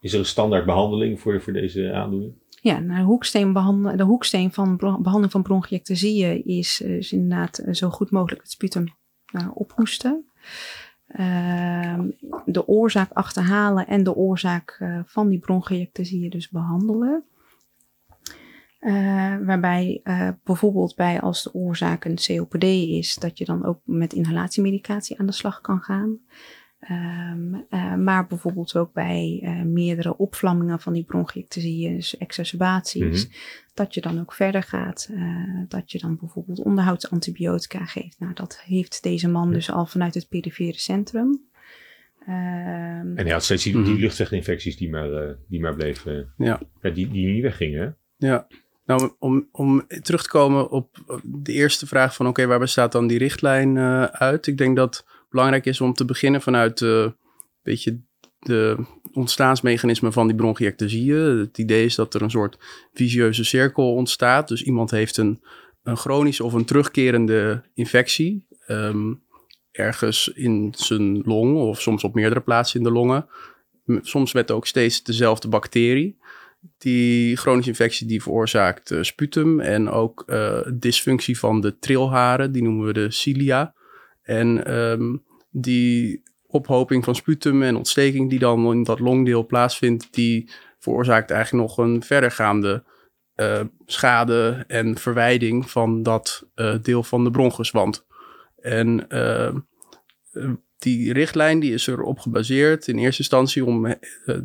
is 0.00 0.12
er 0.12 0.18
een 0.18 0.24
standaard 0.24 0.64
behandeling 0.64 1.20
voor, 1.20 1.40
voor 1.40 1.52
deze 1.52 1.92
aandoening? 1.92 2.32
Ja, 2.60 2.78
nou, 2.78 2.98
de, 2.98 3.04
hoeksteen 3.04 3.52
de 3.96 4.02
hoeksteen 4.02 4.52
van 4.52 4.76
behandeling 4.76 5.30
van 5.30 5.42
bronchiectasieën 5.42 6.44
is, 6.44 6.80
is 6.80 7.12
inderdaad 7.12 7.62
zo 7.70 7.90
goed 7.90 8.10
mogelijk 8.10 8.42
het 8.42 8.50
sputum 8.50 8.84
ophoesten. 9.54 10.24
Uh, 11.20 12.00
de 12.44 12.68
oorzaak 12.68 13.12
achterhalen 13.12 13.86
en 13.86 14.02
de 14.02 14.14
oorzaak 14.14 14.78
uh, 14.82 15.00
van 15.04 15.28
die 15.28 15.38
bronchiectasieën 15.38 16.30
dus 16.30 16.48
behandelen. 16.48 17.24
Uh, 18.86 19.36
waarbij 19.46 20.00
uh, 20.04 20.28
bijvoorbeeld 20.44 20.96
bij 20.96 21.20
als 21.20 21.42
de 21.42 21.54
oorzaak 21.54 22.04
een 22.04 22.18
COPD 22.26 22.64
is, 22.64 23.14
dat 23.14 23.38
je 23.38 23.44
dan 23.44 23.64
ook 23.64 23.80
met 23.84 24.12
inhalatiemedicatie 24.12 25.18
aan 25.18 25.26
de 25.26 25.32
slag 25.32 25.60
kan 25.60 25.80
gaan. 25.80 26.18
Um, 26.90 27.66
maar 28.04 28.26
bijvoorbeeld 28.26 28.76
ook 28.76 28.92
bij 28.92 29.40
meerdere 29.66 30.16
opvlammingen 30.16 30.80
van 30.80 30.92
die 30.92 31.04
bronchiectasieën, 31.04 31.94
dus 31.96 32.16
exacerbaties, 32.16 33.24
mm-hmm. 33.24 33.38
dat 33.74 33.94
je 33.94 34.00
dan 34.00 34.20
ook 34.20 34.32
verder 34.32 34.62
gaat. 34.62 35.10
dat 35.68 35.92
je 35.92 35.98
dan 35.98 36.16
bijvoorbeeld 36.16 36.62
onderhoudsantibiotica 36.62 37.84
geeft. 37.84 38.18
Nou, 38.18 38.34
dat 38.34 38.62
heeft 38.64 39.02
deze 39.02 39.28
man 39.28 39.52
dus 39.52 39.70
al 39.70 39.86
vanuit 39.86 40.14
het 40.14 40.28
perifere 40.28 40.78
centrum. 40.78 41.40
Ehm, 42.26 43.16
En 43.16 43.24
hij 43.24 43.32
had 43.32 43.44
steeds 43.44 43.64
die, 43.64 43.76
Mhm. 43.76 43.84
die 43.84 43.98
luchtweginfecties 43.98 44.76
die 44.76 44.90
maar, 44.90 45.12
eh, 45.12 45.34
die 45.48 45.60
maar 45.60 45.74
bleven. 45.74 46.32
Ja. 46.36 46.60
Ja, 46.80 46.90
die, 46.90 47.08
die 47.10 47.26
niet 47.26 47.42
weggingen. 47.42 47.96
Ja, 48.16 48.46
nou 48.84 49.12
om, 49.18 49.48
om 49.52 49.86
terug 50.02 50.22
te 50.22 50.28
komen 50.28 50.70
op 50.70 51.20
de 51.22 51.52
eerste 51.52 51.86
vraag 51.86 52.14
van 52.14 52.26
oké, 52.26 52.46
waar 52.46 52.58
bestaat 52.58 52.92
dan 52.92 53.06
die 53.06 53.18
richtlijn 53.18 53.76
eh, 53.76 54.02
uit? 54.04 54.46
Ik 54.46 54.58
denk 54.58 54.76
dat 54.76 54.96
het 54.96 55.06
belangrijk 55.30 55.66
is 55.66 55.80
om 55.80 55.92
te 55.94 56.04
beginnen 56.04 56.42
vanuit 56.42 56.80
eh 56.80 57.06
beetje 57.64 58.00
de 58.38 58.76
ontstaansmechanismen 59.12 60.12
van 60.12 60.26
die 60.26 60.36
bronchiectasieën. 60.36 61.38
Het 61.38 61.58
idee 61.58 61.84
is 61.84 61.94
dat 61.94 62.14
er 62.14 62.22
een 62.22 62.30
soort 62.30 62.58
visieuze 62.92 63.44
cirkel 63.44 63.94
ontstaat. 63.94 64.48
Dus 64.48 64.62
iemand 64.62 64.90
heeft 64.90 65.16
een, 65.16 65.42
een 65.82 65.96
chronische 65.96 66.44
of 66.44 66.52
een 66.52 66.64
terugkerende 66.64 67.62
infectie. 67.74 68.46
ehm, 68.66 69.12
ergens 69.70 70.28
in 70.28 70.74
zijn 70.76 71.22
long 71.22 71.56
of 71.56 71.80
soms 71.80 72.04
op 72.04 72.14
meerdere 72.14 72.40
plaatsen 72.40 72.78
in 72.78 72.84
de 72.84 72.92
longen. 72.92 73.26
Soms 74.00 74.32
met 74.32 74.50
ook 74.50 74.66
steeds 74.66 75.02
dezelfde 75.02 75.48
bacterie. 75.48 76.18
Die 76.78 77.36
chronische 77.36 77.70
infectie 77.70 78.06
die 78.06 78.22
veroorzaakt 78.22 78.90
eh, 78.90 79.02
sputum 79.02 79.60
en 79.60 79.90
ook 79.90 80.22
eh, 80.26 80.60
dysfunctie 80.74 81.38
van 81.38 81.60
de 81.60 81.78
trilharen, 81.78 82.52
die 82.52 82.62
noemen 82.62 82.86
we 82.86 82.92
de 82.92 83.10
cilia. 83.10 83.74
En 84.22 84.64
ehm, 84.64 85.16
die 85.50 86.22
ophoping 86.46 87.04
van 87.04 87.14
sputum 87.14 87.62
en 87.62 87.76
ontsteking 87.76 88.30
die 88.30 88.38
dan 88.38 88.72
in 88.72 88.82
dat 88.82 89.00
longdeel 89.00 89.46
plaatsvindt, 89.46 90.08
die 90.10 90.50
veroorzaakt 90.78 91.30
eigenlijk 91.30 91.68
nog 91.68 91.78
een 91.78 92.02
verdergaande 92.02 92.84
eh, 93.34 93.60
schade 93.86 94.64
en 94.66 94.98
verwijding 94.98 95.70
van 95.70 96.02
dat 96.02 96.48
deel 96.82 97.02
van 97.02 97.24
de 97.24 97.30
bronchuswand. 97.30 98.06
En 98.60 99.06
die 100.84 101.12
richtlijn 101.12 101.60
die 101.60 101.72
is 101.72 101.86
erop 101.86 102.18
gebaseerd 102.18 102.88
in 102.88 102.98
eerste 102.98 103.22
instantie 103.22 103.64
om 103.64 103.86
eh, 103.86 103.96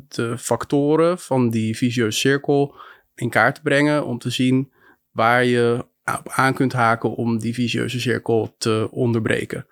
de 0.08 0.38
factoren 0.38 1.20
van 1.20 1.50
die 1.50 1.78
visieuze 1.78 2.20
cirkel 2.20 2.76
in 3.16 3.30
kaart 3.30 3.56
te 3.56 3.62
brengen. 3.62 4.06
Om 4.06 4.18
te 4.18 4.30
zien 4.30 4.72
waar 5.12 5.46
je 5.46 5.86
op 6.18 6.30
aan 6.30 6.54
kunt 6.54 6.74
haken 6.74 7.16
om 7.16 7.40
die 7.40 7.54
visieuze 7.54 8.00
cirkel 8.00 8.56
te 8.58 8.88
onderbreken. 8.92 9.66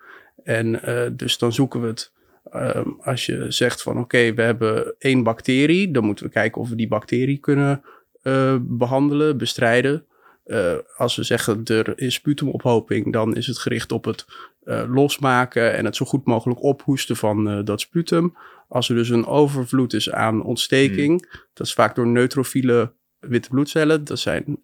En 0.44 0.82
eh, 0.82 1.10
dus 1.12 1.38
dan 1.38 1.52
zoeken 1.52 1.80
we 1.80 1.86
het. 1.86 2.12
ehm, 2.50 2.88
als 3.00 3.26
je 3.26 3.44
zegt 3.48 3.82
van 3.82 3.98
oké, 3.98 4.34
we 4.34 4.42
hebben 4.42 4.94
één 4.98 5.22
bacterie, 5.22 5.90
dan 5.90 6.04
moeten 6.04 6.24
we 6.24 6.30
kijken 6.30 6.60
of 6.60 6.68
we 6.68 6.74
die 6.74 6.88
bacterie 6.88 7.38
kunnen 7.38 7.82
eh, 8.22 8.56
behandelen, 8.60 9.38
bestrijden. 9.38 10.04
Eh, 10.48 10.74
als 10.96 11.16
we 11.16 11.22
zeggen 11.22 11.64
er 11.64 11.98
is 11.98 12.14
sputumophoping, 12.14 13.12
dan 13.12 13.36
is 13.36 13.46
het 13.46 13.58
gericht 13.58 13.92
op 13.92 14.04
het 14.04 14.26
eh, 14.62 14.84
losmaken 14.88 15.74
en 15.74 15.84
het 15.84 15.96
zo 15.96 16.04
goed 16.04 16.24
mogelijk 16.24 16.62
ophoesten 16.62 17.16
van 17.16 17.48
eh, 17.48 17.64
dat 17.64 17.80
sputum. 17.80 18.36
Als 18.68 18.88
er 18.88 18.94
dus 18.94 19.08
een 19.08 19.26
overvloed 19.26 19.92
is 19.92 20.10
aan 20.10 20.42
ontsteking, 20.42 21.30
dat 21.52 21.66
is 21.66 21.72
vaak 21.72 21.94
door 21.94 22.06
neutrofiele 22.06 22.92
witte 23.18 23.48
bloedcellen. 23.48 24.04
Dat 24.04 24.18
zijn 24.18 24.62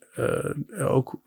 ook 0.79 1.21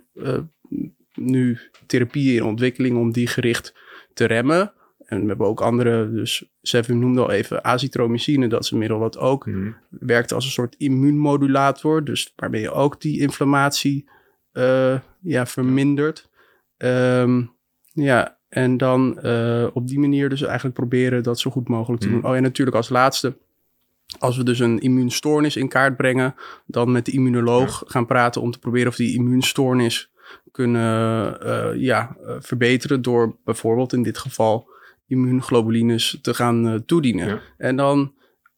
nu 1.14 1.60
therapieën 1.86 2.36
in 2.36 2.44
ontwikkeling 2.44 2.98
om 2.98 3.12
die 3.12 3.28
gericht 3.28 3.74
te 4.14 4.26
remmen. 4.26 4.74
En 5.06 5.22
we 5.22 5.28
hebben 5.28 5.48
ook 5.48 5.62
andere, 5.62 6.12
dus 6.12 6.44
Sevim 6.62 7.00
noemde 7.00 7.22
al 7.22 7.32
even 7.32 7.64
azitromycine, 7.64 8.48
dat 8.48 8.64
is 8.64 8.72
een 8.72 8.78
middel 8.78 9.00
wat 9.00 9.18
ook 9.18 9.46
Mhm. 9.46 9.72
werkt 9.90 10.34
als 10.34 10.46
een 10.46 10.52
soort 10.52 10.76
immuunmodulator. 10.78 12.04
Dus 12.04 12.34
waarmee 12.36 12.62
je 12.62 12.72
ook 12.72 13.02
die 13.02 13.20
inflammatie 13.20 14.10
ja, 15.22 15.46
vermindert. 15.46 16.30
Ehm, 16.78 17.42
ja, 17.94 18.38
en 18.50 18.78
dan 18.78 19.20
eh, 19.20 19.68
op 19.74 19.88
die 19.88 20.00
manier 20.00 20.30
dus 20.30 20.42
eigenlijk 20.42 20.76
proberen 20.76 21.24
dat 21.24 21.40
zo 21.40 21.52
goed 21.52 21.68
mogelijk 21.68 22.02
te 22.02 22.08
Hmm. 22.08 22.22
doen. 22.22 22.30
Oh, 22.30 22.36
en 22.36 22.42
natuurlijk 22.42 22.78
als 22.78 22.90
laatste, 22.90 23.38
als 24.20 24.38
we 24.38 24.44
dus 24.44 24.60
een 24.60 24.80
immuunstoornis 24.80 25.56
in 25.56 25.68
kaart 25.68 25.98
brengen, 25.98 26.36
dan 26.66 26.92
met 26.92 27.06
de 27.06 27.12
immunoloog 27.12 27.84
gaan 27.88 28.06
praten 28.06 28.42
om 28.42 28.52
te 28.52 28.60
proberen 28.60 28.88
of 28.88 28.96
die 28.96 29.16
immuunstoornis 29.16 30.12
kunnen 30.52 31.42
eh, 31.42 31.82
ja, 31.82 32.18
eh, 32.26 32.36
verbeteren 32.40 33.02
door 33.02 33.38
bijvoorbeeld 33.44 33.94
in 33.94 34.04
dit 34.04 34.18
geval 34.18 34.70
immuunglobulines 35.08 36.20
te 36.22 36.34
gaan 36.34 36.68
eh, 36.68 36.74
toedienen. 36.86 37.28
Ja. 37.28 37.40
En 37.58 37.76
dan 37.76 38.14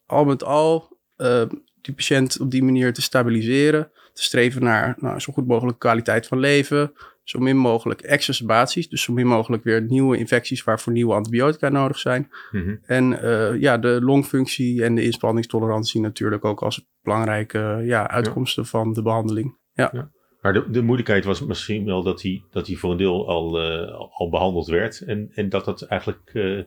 al 0.06 0.26
met 0.26 0.44
al 0.44 0.98
eh, 1.16 1.44
die 1.82 1.94
patiënt 1.94 2.40
op 2.40 2.52
die 2.52 2.64
manier 2.64 2.94
te 2.94 3.02
stabiliseren, 3.02 3.92
te 4.20 4.26
streven 4.26 4.64
naar 4.64 4.96
nou, 4.98 5.20
zo 5.20 5.34
goed 5.34 5.48
mogelijk 5.48 5.80
kwaliteit 5.80 6.28
van 6.28 6.40
leven, 6.40 6.94
zo 7.24 7.40
min 7.40 7.58
mogelijk 7.58 8.02
exacerbaties, 8.02 8.90
dus 8.90 9.02
zo 9.02 9.14
min 9.14 9.28
mogelijk 9.28 9.64
weer 9.64 9.82
nieuwe 9.82 10.18
infecties 10.18 10.64
waarvoor 10.64 10.94
nieuwe 10.94 11.14
antibiotica 11.14 11.70
nodig 11.70 12.00
zijn. 12.00 12.30
Mhm. 12.52 12.76
En 12.86 13.22
eh, 13.22 13.60
ja, 13.60 13.78
de 13.78 14.00
longfunctie 14.02 14.84
en 14.84 14.96
de 14.96 15.04
inspanningstolerantie 15.04 16.02
natuurlijk 16.02 16.46
ook 16.46 16.62
als 16.62 16.88
belangrijke 17.02 17.82
ja, 17.84 18.10
uitkomsten 18.10 18.66
van 18.66 18.94
de 18.94 19.02
behandeling. 19.02 19.58
Ja. 19.74 20.12
Maar 20.42 20.54
de, 20.54 20.70
de 20.70 20.82
moeilijkheid 20.82 21.26
was 21.26 21.46
misschien 21.46 21.86
wel 21.86 22.04
dat 22.04 22.22
hij, 22.22 22.44
dat 22.52 22.68
hij 22.68 22.76
voor 22.76 22.92
een 22.92 22.98
deel 22.98 23.28
al, 23.28 23.60
eh, 23.60 24.00
al 24.12 24.30
behandeld 24.30 24.68
werd. 24.68 25.02
En, 25.02 25.32
en 25.34 25.50
dat 25.50 25.66
dat 25.66 25.82
eigenlijk 25.82 26.30
eh, 26.34 26.60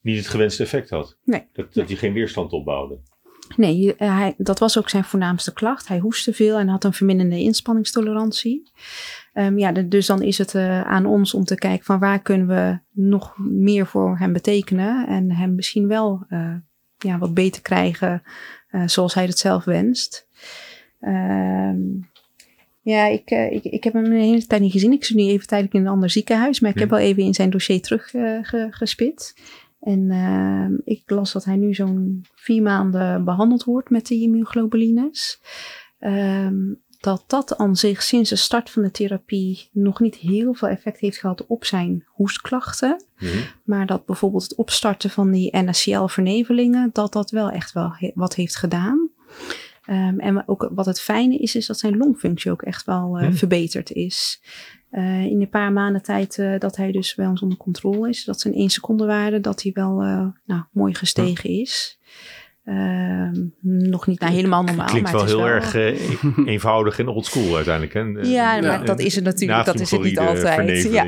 niet 0.00 0.16
het 0.16 0.28
gewenste 0.28 0.62
effect 0.62 0.90
had. 0.90 1.18
Nee. 1.24 1.46
Dat, 1.52 1.74
dat 1.74 1.88
hij 1.88 1.96
geen 1.96 2.12
weerstand 2.12 2.52
opbouwde. 2.52 3.00
Nee, 3.56 3.94
eh, 3.96 4.16
hij, 4.18 4.34
dat 4.36 4.58
was 4.58 4.78
ook 4.78 4.88
zijn 4.88 5.04
voornaamste 5.04 5.52
klacht. 5.52 5.88
Hij 5.88 5.98
hoestte 5.98 6.32
veel 6.32 6.58
en 6.58 6.68
had 6.68 6.84
een 6.84 6.92
verminderde 6.92 7.38
inspanningstolerantie. 7.40 8.70
Ehm, 9.32 9.58
ja, 9.58 9.72
de- 9.72 9.88
dus 9.88 10.06
dan 10.06 10.22
is 10.22 10.38
het 10.38 10.54
eh, 10.54 10.80
aan 10.80 11.06
ons 11.06 11.34
om 11.34 11.44
te 11.44 11.54
kijken 11.54 11.84
van 11.84 11.98
waar 11.98 12.20
kunnen 12.22 12.46
we 12.46 12.78
nog 12.92 13.34
meer 13.38 13.86
voor 13.86 14.18
hem 14.18 14.32
betekenen. 14.32 15.06
En 15.06 15.32
hem 15.32 15.54
misschien 15.54 15.86
wel 15.86 16.24
eh, 16.28 16.54
ja, 16.98 17.18
wat 17.18 17.34
beter 17.34 17.62
krijgen 17.62 18.22
zoals 18.86 19.14
hij 19.14 19.24
het 19.24 19.38
zelf 19.38 19.64
wenst. 19.64 20.26
Ehm, 21.00 21.78
ja, 22.80 23.06
ik, 23.06 23.30
ik, 23.30 23.64
ik 23.64 23.84
heb 23.84 23.92
hem 23.92 24.04
een 24.04 24.12
hele 24.12 24.46
tijd 24.46 24.60
niet 24.62 24.72
gezien. 24.72 24.92
Ik 24.92 25.04
zit 25.04 25.16
nu 25.16 25.22
even 25.22 25.46
tijdelijk 25.46 25.74
in 25.76 25.80
een 25.80 25.92
ander 25.92 26.10
ziekenhuis. 26.10 26.60
Maar 26.60 26.70
ik 26.70 26.78
heb 26.78 26.90
wel 26.90 26.98
even 26.98 27.22
in 27.22 27.34
zijn 27.34 27.50
dossier 27.50 27.80
teruggespit. 27.80 29.34
En 29.80 30.10
ehm, 30.10 30.72
ik 30.84 31.02
las 31.10 31.32
dat 31.32 31.44
hij 31.44 31.56
nu 31.56 31.74
zo'n 31.74 32.24
vier 32.34 32.62
maanden 32.62 33.24
behandeld 33.24 33.64
wordt 33.64 33.90
met 33.90 34.06
de 34.06 34.14
immunoglobulines. 34.14 35.40
Ehm, 35.98 36.56
dat 37.00 37.24
dat 37.26 37.56
aan 37.56 37.76
zich 37.76 38.02
sinds 38.02 38.30
de 38.30 38.36
start 38.36 38.70
van 38.70 38.82
de 38.82 38.90
therapie 38.90 39.68
nog 39.72 40.00
niet 40.00 40.14
heel 40.16 40.54
veel 40.54 40.68
effect 40.68 41.00
heeft 41.00 41.18
gehad 41.18 41.46
op 41.46 41.64
zijn 41.64 42.04
hoestklachten. 42.06 43.04
Mhm. 43.18 43.36
Maar 43.64 43.86
dat 43.86 44.06
bijvoorbeeld 44.06 44.42
het 44.42 44.54
opstarten 44.54 45.10
van 45.10 45.30
die 45.30 45.56
NaCl-vernevelingen, 45.56 46.90
dat 46.92 47.12
dat 47.12 47.30
wel 47.30 47.50
echt 47.50 47.72
wel 47.72 47.92
he- 47.96 48.12
wat 48.14 48.34
heeft 48.34 48.56
gedaan. 48.56 49.08
Ehm, 49.84 50.18
en 50.18 50.48
ook 50.48 50.70
wat 50.74 50.86
het 50.86 51.00
fijne 51.00 51.36
is, 51.36 51.54
is 51.54 51.66
dat 51.66 51.78
zijn 51.78 51.96
longfunctie 51.96 52.50
ook 52.50 52.62
echt 52.62 52.84
wel 52.86 53.16
eh, 53.18 53.22
Hmm. 53.24 53.34
verbeterd 53.34 53.90
is. 53.90 54.40
Eh, 54.90 55.24
in 55.24 55.40
een 55.40 55.48
paar 55.48 55.72
maanden 55.72 56.02
tijd 56.02 56.38
eh, 56.38 56.58
dat 56.58 56.76
hij 56.76 56.92
dus 56.92 57.14
bij 57.14 57.26
ons 57.26 57.42
onder 57.42 57.58
controle 57.58 58.08
is, 58.08 58.24
dat 58.24 58.40
zijn 58.40 58.54
1 58.54 58.70
seconde 58.70 59.06
waarde, 59.06 59.40
dat 59.40 59.62
hij 59.62 59.72
wel 59.74 60.02
eh, 60.02 60.26
nou, 60.44 60.62
mooi 60.70 60.94
gestegen 60.94 61.50
is. 61.50 61.98
Ehm, 62.64 63.34
nog 63.60 64.06
niet 64.06 64.20
nou, 64.20 64.32
helemaal 64.32 64.62
normaal. 64.62 64.86
Klinkt 64.86 65.12
maar 65.12 65.12
wel 65.12 65.20
het 65.22 65.30
is 65.30 65.36
heel 65.36 65.46
erg 65.46 65.74
eh, 65.74 66.46
eenvoudig 66.46 66.98
en 66.98 67.08
oldschool 67.08 67.56
uiteindelijk. 67.56 67.94
Hè? 67.94 68.00
Ja, 68.30 68.60
maar 68.60 68.80
eh, 68.80 68.86
dat 68.86 69.00
is 69.00 69.14
het 69.14 69.24
natuurlijk. 69.24 69.64
Dat 69.64 69.80
is 69.80 69.90
het 69.90 70.02
niet 70.02 70.18
altijd. 70.18 70.82
Ja. 70.92 71.04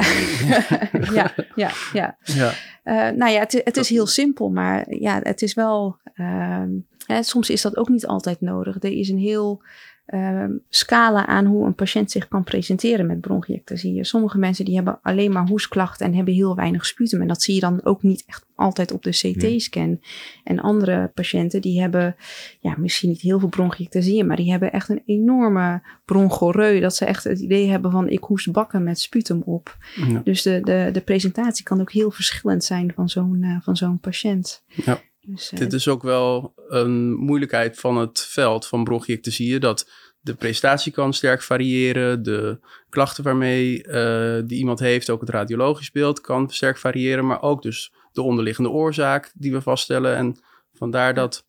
ja, 1.13 1.33
ja, 1.55 1.71
ja. 1.93 2.17
Ja. 2.23 2.53
Eh, 2.83 3.17
nou 3.17 3.33
ja, 3.33 3.41
het, 3.41 3.61
het 3.65 3.77
is 3.77 3.89
heel 3.89 4.07
simpel, 4.07 4.49
maar 4.49 4.95
ja, 4.95 5.21
het 5.23 5.43
is 5.43 5.55
wel. 5.55 5.99
ehm, 6.15 6.71
hè, 7.07 7.23
soms 7.23 7.51
is 7.51 7.63
dat 7.63 7.77
ook 7.77 7.89
niet 7.89 8.07
altijd 8.07 8.41
nodig. 8.41 8.77
Er 8.81 8.93
is 8.93 9.09
een 9.09 9.19
heel 9.19 9.63
ehm, 10.05 10.51
scala 10.69 11.27
aan 11.27 11.47
hoe 11.47 11.67
een 11.67 11.75
patiënt 11.75 12.11
zich 12.11 12.29
kan 12.29 12.45
presenteren 12.45 13.07
met 13.07 13.21
bronchiectasie. 13.21 14.05
Sommige 14.05 14.39
mensen 14.39 14.65
die 14.65 14.75
hebben 14.75 14.99
alleen 15.03 15.33
maar 15.33 15.49
hoestklachten 15.49 16.07
en 16.07 16.15
hebben 16.15 16.35
heel 16.35 16.57
weinig 16.57 16.87
sputum. 16.87 17.21
En 17.21 17.29
dat 17.29 17.43
zie 17.43 17.55
je 17.55 17.61
dan 17.61 17.85
ook 17.85 18.03
niet 18.03 18.25
echt 18.27 18.47
altijd 18.55 18.93
op 18.93 19.03
de 19.03 19.11
CT-scan. 19.11 20.01
En 20.45 20.61
andere 20.61 21.11
patiënten 21.15 21.61
die 21.61 21.81
hebben 21.81 22.17
ja, 22.61 22.75
misschien 22.79 23.09
niet 23.09 23.21
heel 23.21 23.39
veel 23.39 23.49
bronchiectasie, 23.49 24.25
maar 24.25 24.37
die 24.37 24.51
hebben 24.51 24.73
echt 24.73 24.89
een 24.89 25.03
enorme 25.07 25.83
bronchoreu. 26.05 26.81
Dat 26.81 26.97
ze 26.97 27.05
echt 27.05 27.25
het 27.25 27.41
idee 27.41 27.69
hebben 27.69 27.91
van 27.91 28.09
ik 28.09 28.25
hoest 28.25 28.53
bakken 28.53 28.83
met 28.83 29.01
sputum 29.01 29.43
op. 29.45 29.77
Ja. 29.95 30.21
Dus 30.25 30.43
de, 30.43 30.61
de, 30.61 30.89
de 30.93 31.01
presentatie 31.01 31.65
kan 31.65 31.81
ook 31.81 31.93
heel 31.93 32.11
verschillend 32.11 32.65
zijn 32.65 32.93
van 32.95 33.09
zo'n 33.09 33.43
eh, 33.43 33.57
van 33.61 33.77
zo'n 33.77 33.99
patiënt. 33.99 34.63
Ja. 34.67 35.01
Dus, 35.27 35.53
eh, 35.53 35.59
Dit 35.59 35.73
is 35.73 35.89
ook 35.89 36.03
wel 36.03 36.55
een 36.69 37.13
moeilijkheid 37.15 37.79
van 37.79 37.97
het 37.97 38.21
veld 38.21 38.67
van 38.67 38.85
bronchiectasieën, 38.85 39.61
dat 39.61 39.91
de 40.21 40.35
prestatie 40.35 40.93
kan 40.93 41.13
sterk 41.13 41.43
variëren, 41.43 42.23
de 42.23 42.59
klachten 42.89 43.25
waarmee 43.25 43.83
eh, 43.83 44.43
die 44.47 44.59
iemand 44.59 44.79
heeft, 44.79 45.11
ook 45.11 45.21
het 45.21 45.31
radiologisch 45.31 45.91
beeld, 45.91 46.21
kan 46.21 46.51
sterk 46.51 46.79
variëren, 46.79 47.27
maar 47.27 47.43
ook 47.43 47.63
dus 47.63 47.93
de 48.13 48.23
onderliggende 48.23 48.71
oorzaak 48.71 49.33
die 49.35 49.53
we 49.53 49.61
vaststellen. 49.61 50.17
En 50.17 50.37
vandaar 50.73 51.15
dat 51.15 51.47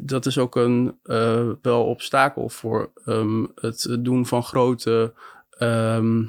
dat 0.00 0.26
is 0.26 0.38
ook 0.38 0.56
een 0.56 0.98
eh, 1.02 1.48
wel 1.62 1.84
obstakel 1.84 2.48
voor 2.48 2.92
ehm, 3.04 3.44
het 3.54 3.96
doen 4.00 4.26
van 4.26 4.42
grote, 4.42 5.14
ehm, 5.50 6.24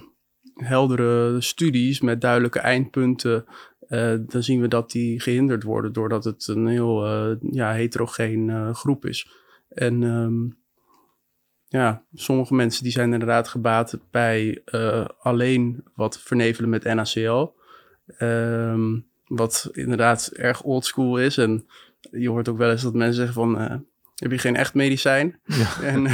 heldere 0.54 1.42
studies 1.42 2.02
met 2.02 2.22
duidelijke 2.22 2.60
eindpunten 2.60 3.46
eh, 3.88 4.14
dan 4.28 4.44
zien 4.44 4.62
we 4.62 4.68
dat 4.68 4.92
die 4.92 5.20
gehinderd 5.20 5.64
worden 5.64 5.94
doordat 5.94 6.24
het 6.24 6.48
een 6.48 6.68
heel 6.68 7.06
uh, 7.06 7.36
ja, 7.52 7.72
heterogeen 7.72 8.48
uh, 8.48 8.74
groep 8.74 9.06
is. 9.06 9.30
En 9.70 10.04
um, 10.04 10.58
ja, 11.68 12.04
sommige 12.14 12.54
mensen 12.54 12.84
die 12.84 12.92
zijn 12.92 13.14
inderdaad 13.14 13.48
gebaat 13.48 14.00
bij 14.12 14.64
alleen 15.20 15.84
wat 15.96 16.20
vernevelen 16.20 16.70
met 16.70 16.84
NaCl. 16.84 17.48
Um, 18.20 19.06
wat 19.26 19.70
inderdaad 19.72 20.28
erg 20.28 20.64
oldschool 20.64 21.20
is. 21.20 21.38
En 21.38 21.68
je 22.12 22.30
hoort 22.30 22.50
ook 22.50 22.58
wel 22.58 22.72
eens 22.72 22.82
dat 22.82 22.94
mensen 22.94 23.16
zeggen 23.16 23.34
van, 23.34 23.56
heb 24.16 24.32
je 24.32 24.38
geen 24.38 24.56
echt 24.56 24.74
medicijn? 24.74 25.40
Ja. 25.44 25.82
En, 25.94 26.08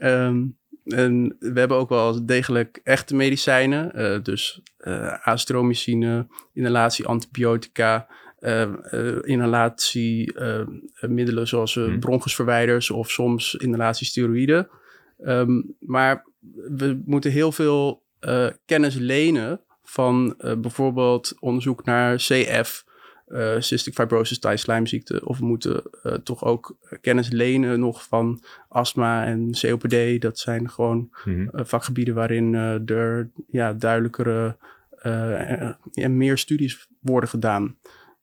um, 0.00 0.57
en 0.88 1.36
we 1.38 1.58
hebben 1.58 1.76
ook 1.76 1.88
wel 1.88 2.26
degelijk 2.26 2.80
echte 2.82 3.14
medicijnen. 3.14 3.92
Uh, 3.94 4.22
dus 4.22 4.60
uh, 4.78 5.12
azitromycine, 5.12 6.26
inhalatie 6.52 7.06
antibiotica, 7.06 8.08
uh, 8.40 8.68
inhalatiemiddelen 9.20 11.48
zoals 11.48 11.74
hmm. 11.74 12.00
bronchusverwijders 12.00 12.90
of 12.90 13.10
soms 13.10 13.54
inhalatiesteroïden. 13.54 14.68
Um, 15.20 15.76
maar 15.78 16.26
we 16.52 17.02
moeten 17.04 17.30
heel 17.30 17.52
veel 17.52 18.06
kennis 18.64 18.94
lenen 18.94 19.60
van 19.82 20.34
bijvoorbeeld 20.38 21.34
onderzoek 21.40 21.84
naar 21.84 22.16
CF, 22.16 22.84
uh, 23.28 23.54
cystic 23.58 23.94
fibrosis, 23.94 24.40
slijmziekte. 24.54 25.24
Of 25.24 25.38
we 25.38 25.44
moeten 25.44 25.82
uh, 26.04 26.12
toch 26.12 26.44
ook 26.44 26.76
kennis 27.00 27.30
lenen 27.30 27.80
nog 27.80 28.04
van 28.04 28.42
astma 28.68 29.24
en 29.24 29.50
COPD. 29.50 30.20
Dat 30.20 30.38
zijn 30.38 30.70
gewoon 30.70 31.10
mm 31.24 31.48
-hmm. 31.50 31.66
vakgebieden 31.66 32.14
waarin 32.14 32.54
er 32.54 33.30
ja, 33.48 33.72
duidelijkere 33.72 34.56
en 35.92 36.16
meer 36.16 36.38
studies 36.38 36.88
worden 37.00 37.28
gedaan. 37.28 37.76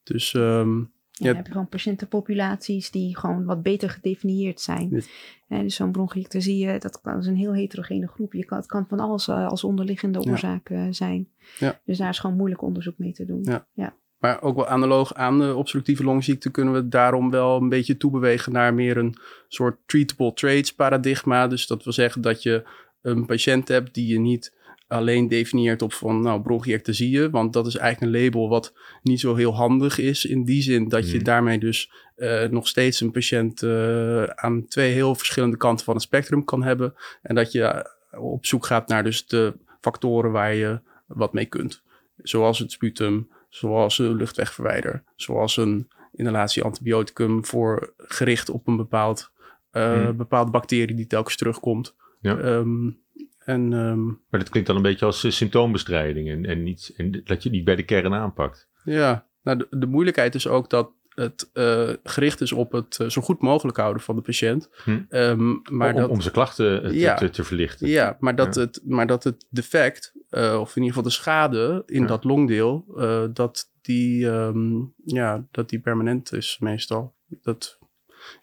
Dus 0.04 0.34
um, 0.34 0.94
ja, 1.12 1.26
dan 1.26 1.36
heb 1.36 1.46
je 1.46 1.52
gewoon 1.52 1.70
patiëntenpopulaties 1.70 2.92
die 2.92 3.18
gewoon 3.18 3.46
wat 3.46 3.62
beter 3.62 3.90
gedefinieerd 3.90 4.62
zijn. 4.62 5.04
Ja. 5.48 5.62
dus 5.62 5.76
zo'n 5.76 5.92
bronchiectasie, 5.92 6.80
dat, 6.80 7.00
dat 7.04 7.18
is 7.18 7.28
een 7.28 7.36
heel 7.36 7.54
heterogene 7.54 8.08
groep. 8.08 8.34
Je 8.34 8.46
kan, 8.46 8.58
het 8.58 8.68
kan 8.68 8.88
van 8.88 9.00
alles 9.00 9.30
als 9.30 9.64
onderliggende 9.64 10.20
oorzaak 10.20 10.70
ja. 10.70 10.92
zijn. 10.92 11.28
Ja. 11.60 11.80
Dus 11.86 11.98
daar 11.98 12.10
is 12.10 12.20
gewoon 12.20 12.36
moeilijk 12.36 12.62
onderzoek 12.62 12.98
mee 12.98 13.14
te 13.14 13.26
doen. 13.26 13.64
Ja. 13.74 13.96
Maar 14.18 14.42
ook 14.42 14.56
wel 14.56 14.68
analoog 14.68 15.14
aan 15.14 15.40
de 15.40 15.56
obstructieve 15.56 16.04
longziekte 16.04 16.52
kunnen 16.52 16.74
we 16.74 16.88
daarom 16.88 17.30
wel 17.30 17.62
een 17.62 17.70
beetje 17.70 17.98
toebewegen 17.98 18.52
naar 18.52 18.74
meer 18.74 18.98
een 18.98 19.16
soort 19.48 19.78
treatable 19.86 20.34
traits 20.34 20.74
paradigma. 20.74 21.48
Dus 21.48 21.68
dat 21.68 21.84
wil 21.84 21.94
zeggen 21.94 22.22
dat 22.22 22.44
je 22.44 22.64
een 23.02 23.26
patiënt 23.26 23.68
hebt 23.68 23.94
die 23.94 24.08
je 24.08 24.20
niet 24.20 24.54
alleen 24.88 25.28
definieert 25.28 25.82
op 25.82 25.94
van 25.94 26.22
nou 26.22 26.42
bronchiectasieën, 26.42 27.32
want 27.32 27.54
dat 27.54 27.68
is 27.68 27.76
eigenlijk 27.76 28.14
een 28.14 28.24
label 28.24 28.50
wat 28.50 28.74
niet 29.04 29.20
zo 29.20 29.36
heel 29.36 29.56
handig 29.56 29.98
is 29.98 30.26
in 30.26 30.44
die 30.44 30.62
zin 30.62 30.90
dat 30.90 31.06
je 31.10 31.16
hmm. 31.16 31.24
daarmee 31.24 31.60
dus 31.60 31.92
uh, 32.18 32.44
nog 32.44 32.68
steeds 32.68 33.02
een 33.02 33.12
patiënt 33.12 33.62
uh, 33.62 34.24
aan 34.24 34.66
twee 34.68 34.94
heel 34.94 35.16
verschillende 35.16 35.58
kanten 35.58 35.86
van 35.86 35.94
het 35.94 36.04
spectrum 36.04 36.44
kan 36.44 36.64
hebben 36.64 36.94
en 37.22 37.36
dat 37.36 37.52
je 37.52 37.94
op 38.18 38.46
zoek 38.46 38.66
gaat 38.66 38.88
naar 38.88 39.04
dus 39.04 39.28
de 39.28 39.54
factoren 39.82 40.32
waar 40.32 40.54
je 40.54 40.80
wat 41.06 41.34
mee 41.34 41.46
kunt. 41.46 41.84
Zoals 42.18 42.60
het 42.60 42.72
sputum, 42.72 43.30
zoals 43.56 44.00
een 44.00 44.16
luchtwegverwijder, 44.16 45.04
zoals 45.16 45.58
een 45.58 45.88
inhalatie 46.12 46.64
antibioticum 46.64 47.46
voor 47.46 47.94
gericht 47.98 48.50
op 48.50 48.68
een 48.68 48.78
bepaald, 48.78 49.32
uh, 49.72 50.10
bepaalde 50.10 50.52
bacterie 50.52 50.96
die 50.96 51.08
telkens 51.08 51.36
terugkomt. 51.36 51.96
Ja. 52.20 52.38
Um, 52.38 53.00
en, 53.40 53.74
um, 53.74 54.06
maar 54.30 54.40
dat 54.40 54.50
klinkt 54.50 54.68
dan 54.68 54.78
een 54.78 54.84
beetje 54.84 55.06
als 55.06 55.24
uh, 55.24 55.32
symptoombestrijding 55.32 56.30
en, 56.30 56.46
en, 56.46 56.64
niet, 56.64 56.94
en 56.98 57.22
dat 57.24 57.44
je 57.44 57.50
niet 57.50 57.66
bij 57.66 57.76
de 57.76 57.84
kern 57.84 58.14
aanpakt. 58.14 58.70
Ja, 58.84 59.28
nou 59.44 59.58
de, 59.58 59.68
de 59.70 59.88
moeilijkheid 59.88 60.36
is 60.36 60.48
ook 60.48 60.70
dat 60.70 60.92
het 61.10 61.50
uh, 61.54 61.90
gericht 62.04 62.42
is 62.42 62.52
op 62.52 62.72
het 62.72 63.00
uh, 63.02 63.10
zo 63.10 63.22
goed 63.22 63.42
mogelijk 63.42 63.78
houden 63.78 64.02
van 64.02 64.16
de 64.16 64.22
patiënt. 64.22 64.70
Hm. 64.84 65.00
Um, 65.10 65.62
maar 65.72 65.94
om, 65.94 66.00
dat, 66.00 66.10
om 66.10 66.22
zijn 66.22 66.34
klachten 66.34 66.84
te, 66.84 66.98
ja, 66.98 67.16
te, 67.16 67.30
te, 67.30 67.44
verlichten. 67.44 67.88
Ja, 67.88 68.18
maar 68.20 68.36
dat, 68.36 68.56
ja. 68.56 68.62
Het, 68.62 68.82
maar 68.86 69.08
dat 69.08 69.24
het 69.24 69.46
defect, 69.50 70.14
uh, 70.36 70.60
of 70.60 70.76
in 70.76 70.82
ieder 70.82 70.88
geval 70.88 71.04
de 71.04 71.10
schade 71.10 71.84
in 71.86 72.02
ja. 72.02 72.08
dat 72.08 72.24
longdeel, 72.24 72.86
dat, 73.34 73.72
die, 73.82 74.26
um, 74.26 74.94
ja, 75.06 75.46
dat 75.52 75.70
die 75.70 75.80
permanent 75.80 76.34
is 76.34 76.58
meestal. 76.60 77.14
Dat, 77.42 77.80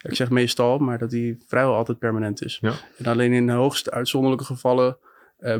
ik 0.01 0.15
zeg 0.15 0.29
meestal, 0.29 0.77
maar 0.77 0.97
dat 0.97 1.09
die 1.09 1.43
vrijwel 1.47 1.75
altijd 1.75 1.99
permanent 1.99 2.43
is. 2.43 2.61
En 2.97 3.05
alleen 3.05 3.33
in 3.33 3.47
de 3.47 3.53
hoogste 3.53 3.91
uitzonderlijke 3.91 4.45
gevallen, 4.45 4.97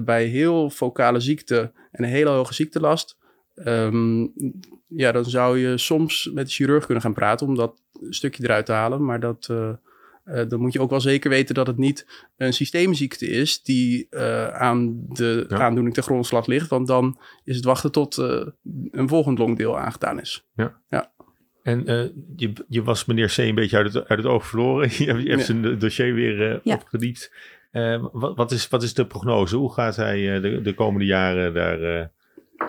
bij 0.02 0.26
heel 0.26 0.70
focale 0.70 1.20
ziekte 1.20 1.72
en 1.92 2.04
een 2.04 2.10
hele 2.10 2.30
hoge 2.30 2.54
ziektelast, 2.54 3.22
Um, 3.56 4.34
ja, 4.88 5.12
dan 5.12 5.26
zou 5.26 5.58
je 5.58 5.78
soms 5.78 6.32
met 6.34 6.46
de 6.46 6.52
chirurg 6.52 6.86
kunnen 6.86 7.04
gaan 7.04 7.14
praten 7.14 7.48
om 7.48 7.56
dat 7.56 7.82
stukje 8.10 8.44
eruit 8.44 8.66
te 8.66 8.72
halen. 8.72 9.06
Maar 9.06 9.20
dat, 9.20 9.50
uh, 10.26 10.38
uh, 10.38 10.50
dan 10.50 10.60
moet 10.60 10.74
je 10.74 10.82
ook 10.82 10.90
wel 10.90 11.02
zeker 11.02 11.30
weten 11.30 11.56
dat 11.56 11.68
het 11.68 11.78
niet 11.78 12.26
een 12.38 12.54
systeemziekte 12.54 13.28
is 13.28 13.62
die 13.62 14.08
uh, 14.10 14.48
aan 14.48 15.06
de 15.08 15.46
ja. 15.50 15.58
aandoening 15.58 15.94
ten 15.94 16.04
grondslag 16.04 16.46
ligt. 16.46 16.70
Want 16.70 16.88
dan 16.88 17.20
is 17.44 17.56
het 17.56 17.66
wachten 17.66 17.92
tot 17.92 18.18
een 18.92 19.08
volgend 19.08 19.38
longdeel 19.38 19.80
aangedaan 19.80 20.20
is. 20.20 20.46
Ja. 20.56 20.82
ja. 20.90 21.12
En 21.64 21.84
je, 22.36 22.54
je 22.68 22.84
was 22.84 23.06
meneer 23.06 23.34
C 23.36 23.38
een 23.38 23.56
beetje 23.56 23.78
uit 23.78 23.94
het, 23.94 24.08
uit 24.08 24.20
het 24.20 24.28
oog 24.28 24.48
verloren. 24.48 24.90
je 25.06 25.12
hebt 25.12 25.24
ja. 25.24 25.38
zijn 25.38 25.80
dossier 25.80 26.14
weer 26.14 26.60
ja. 26.64 26.76
opgediept. 26.76 27.34
wat, 28.12 28.36
wat, 28.36 28.52
is, 28.52 28.68
wat 28.68 28.84
is 28.84 28.94
de 28.94 29.08
prognose? 29.08 29.56
Hoe 29.56 29.74
gaat 29.74 29.96
hij 29.96 30.40
de, 30.40 30.62
de 30.62 30.74
komende 30.74 31.06
jaren 31.06 31.54
daar 31.54 32.12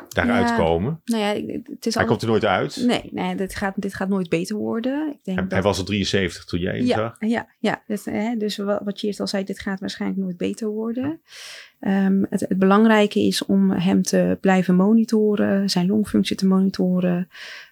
daaruit 0.09 0.49
ja, 0.49 0.57
komen? 0.57 1.01
Nou 1.05 1.23
ja, 1.23 1.57
het 1.70 1.87
is 1.87 1.94
hij 1.94 2.05
komt 2.05 2.23
er 2.23 2.29
nooit 2.29 2.44
uit? 2.44 2.83
Nee, 2.87 3.11
nee 3.12 3.35
dit, 3.35 3.55
gaat, 3.55 3.75
dit 3.77 3.94
gaat 3.94 4.09
nooit 4.09 4.29
beter 4.29 4.57
worden. 4.57 5.09
Ik 5.09 5.25
denk 5.25 5.38
hij, 5.38 5.47
dat... 5.47 5.53
hij 5.53 5.62
was 5.62 5.79
al 5.79 5.85
73 5.85 6.44
toen 6.44 6.61
jij 6.61 6.77
hem 6.77 6.87
ja, 6.87 6.97
zag? 6.97 7.16
Ja, 7.18 7.49
ja 7.59 7.83
dus, 7.87 8.05
hè, 8.05 8.37
dus 8.37 8.57
wat 8.57 9.01
je 9.01 9.07
eerst 9.07 9.20
al 9.20 9.27
zei, 9.27 9.44
dit 9.44 9.61
gaat 9.61 9.81
waarschijnlijk 9.81 10.20
nooit 10.20 10.37
beter 10.37 10.68
worden. 10.68 11.20
Um, 11.81 12.27
het, 12.31 12.40
het, 12.40 12.59
belangrijke 12.59 13.20
is 13.20 13.44
om 13.44 13.70
hem 13.70 14.03
te 14.03 14.38
blijven 14.40 14.75
monitoren, 14.75 15.70
zijn 15.70 15.87
longfunctie 15.87 16.37
te 16.37 16.47
monitoren, 16.47 17.29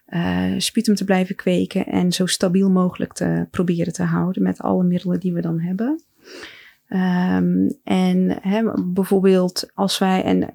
uh, 0.08 0.54
sputum 0.58 0.94
te 0.94 1.04
blijven 1.04 1.34
kweken 1.34 1.86
en 1.86 2.12
zo 2.12 2.26
stabiel 2.26 2.70
mogelijk 2.70 3.12
te 3.12 3.46
proberen 3.50 3.92
te 3.92 4.02
houden 4.02 4.42
met 4.42 4.60
alle 4.60 4.84
middelen 4.84 5.20
die 5.20 5.32
we 5.32 5.40
dan 5.40 5.60
hebben. 5.60 6.02
Um, 6.88 7.78
en 7.84 8.38
hè, 8.42 8.62
bijvoorbeeld 8.84 9.70
als 9.74 9.98
wij, 9.98 10.22
en 10.22 10.50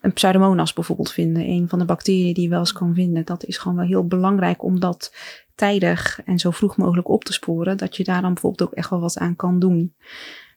een 0.00 0.12
pseudomonas 0.12 0.72
bijvoorbeeld 0.72 1.12
vinden. 1.12 1.48
Een 1.48 1.68
van 1.68 1.78
de 1.78 1.84
bacteriën 1.84 2.34
die 2.34 2.42
je 2.42 2.48
wel 2.48 2.58
eens 2.58 2.72
kan 2.72 2.94
vinden. 2.94 3.24
Dat 3.24 3.44
is 3.44 3.58
gewoon 3.58 3.76
wel 3.76 3.86
heel 3.86 4.06
belangrijk 4.06 4.62
om 4.62 4.80
dat 4.80 5.14
tijdig 5.54 6.20
en 6.24 6.38
zo 6.38 6.50
vroeg 6.50 6.76
mogelijk 6.76 7.08
op 7.08 7.24
te 7.24 7.32
sporen. 7.32 7.76
Dat 7.76 7.96
je 7.96 8.04
daar 8.04 8.22
dan 8.22 8.32
bijvoorbeeld 8.32 8.68
ook 8.70 8.76
echt 8.76 8.90
wel 8.90 9.00
wat 9.00 9.18
aan 9.18 9.36
kan 9.36 9.58
doen. 9.58 9.94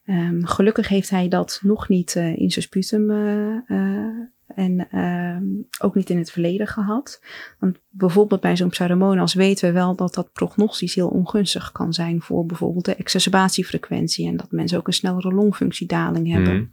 Um, 0.05 0.45
gelukkig 0.45 0.87
heeft 0.87 1.09
hij 1.09 1.27
dat 1.27 1.59
nog 1.63 1.89
niet 1.89 2.15
uh, 2.15 2.37
in 2.37 2.51
zijn 2.51 2.65
sputum 2.65 3.09
uh, 3.09 3.57
uh, 3.67 4.27
en 4.47 4.87
ehm, 4.89 5.43
ook 5.79 5.95
niet 5.95 6.09
in 6.09 6.17
het 6.17 6.31
verleden 6.31 6.67
gehad. 6.67 7.21
Want 7.59 7.79
bijvoorbeeld 7.89 8.41
bij 8.41 8.57
zo'n 8.57 8.69
pseudomonas 8.69 9.33
weten 9.33 9.67
we 9.67 9.73
wel 9.73 9.95
dat 9.95 10.13
dat 10.13 10.33
prognostisch 10.33 10.95
heel 10.95 11.07
ongunstig 11.07 11.71
kan 11.71 11.93
zijn 11.93 12.21
voor 12.21 12.45
bijvoorbeeld 12.45 12.85
de 12.85 12.95
exacerbatiefrequentie 12.95 14.27
en 14.27 14.37
dat 14.37 14.51
mensen 14.51 14.77
ook 14.77 14.87
een 14.87 14.93
snellere 14.93 15.33
longfunctiedaling 15.33 16.31
hebben. 16.31 16.55
Mm. 16.55 16.71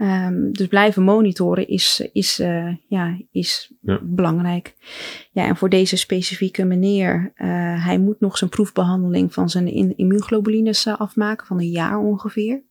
Um, 0.00 0.52
dus 0.52 0.66
blijven 0.66 1.02
monitoren 1.02 1.68
is, 1.68 2.08
is, 2.12 2.40
uh, 2.40 2.74
ja, 2.88 3.18
is 3.30 3.72
ja. 3.80 4.00
belangrijk. 4.02 4.74
Ja, 5.30 5.46
en 5.46 5.56
voor 5.56 5.68
deze 5.68 5.96
specifieke 5.96 6.64
meneer, 6.64 7.32
uh, 7.36 7.84
hij 7.84 7.98
moet 7.98 8.20
nog 8.20 8.38
zijn 8.38 8.50
proefbehandeling 8.50 9.32
van 9.32 9.50
zijn 9.50 9.66
in, 9.66 9.96
immuunglobulines 9.96 10.86
uh, 10.86 11.00
afmaken 11.00 11.46
van 11.46 11.58
een 11.58 11.70
jaar 11.70 11.98
ongeveer. 11.98 12.62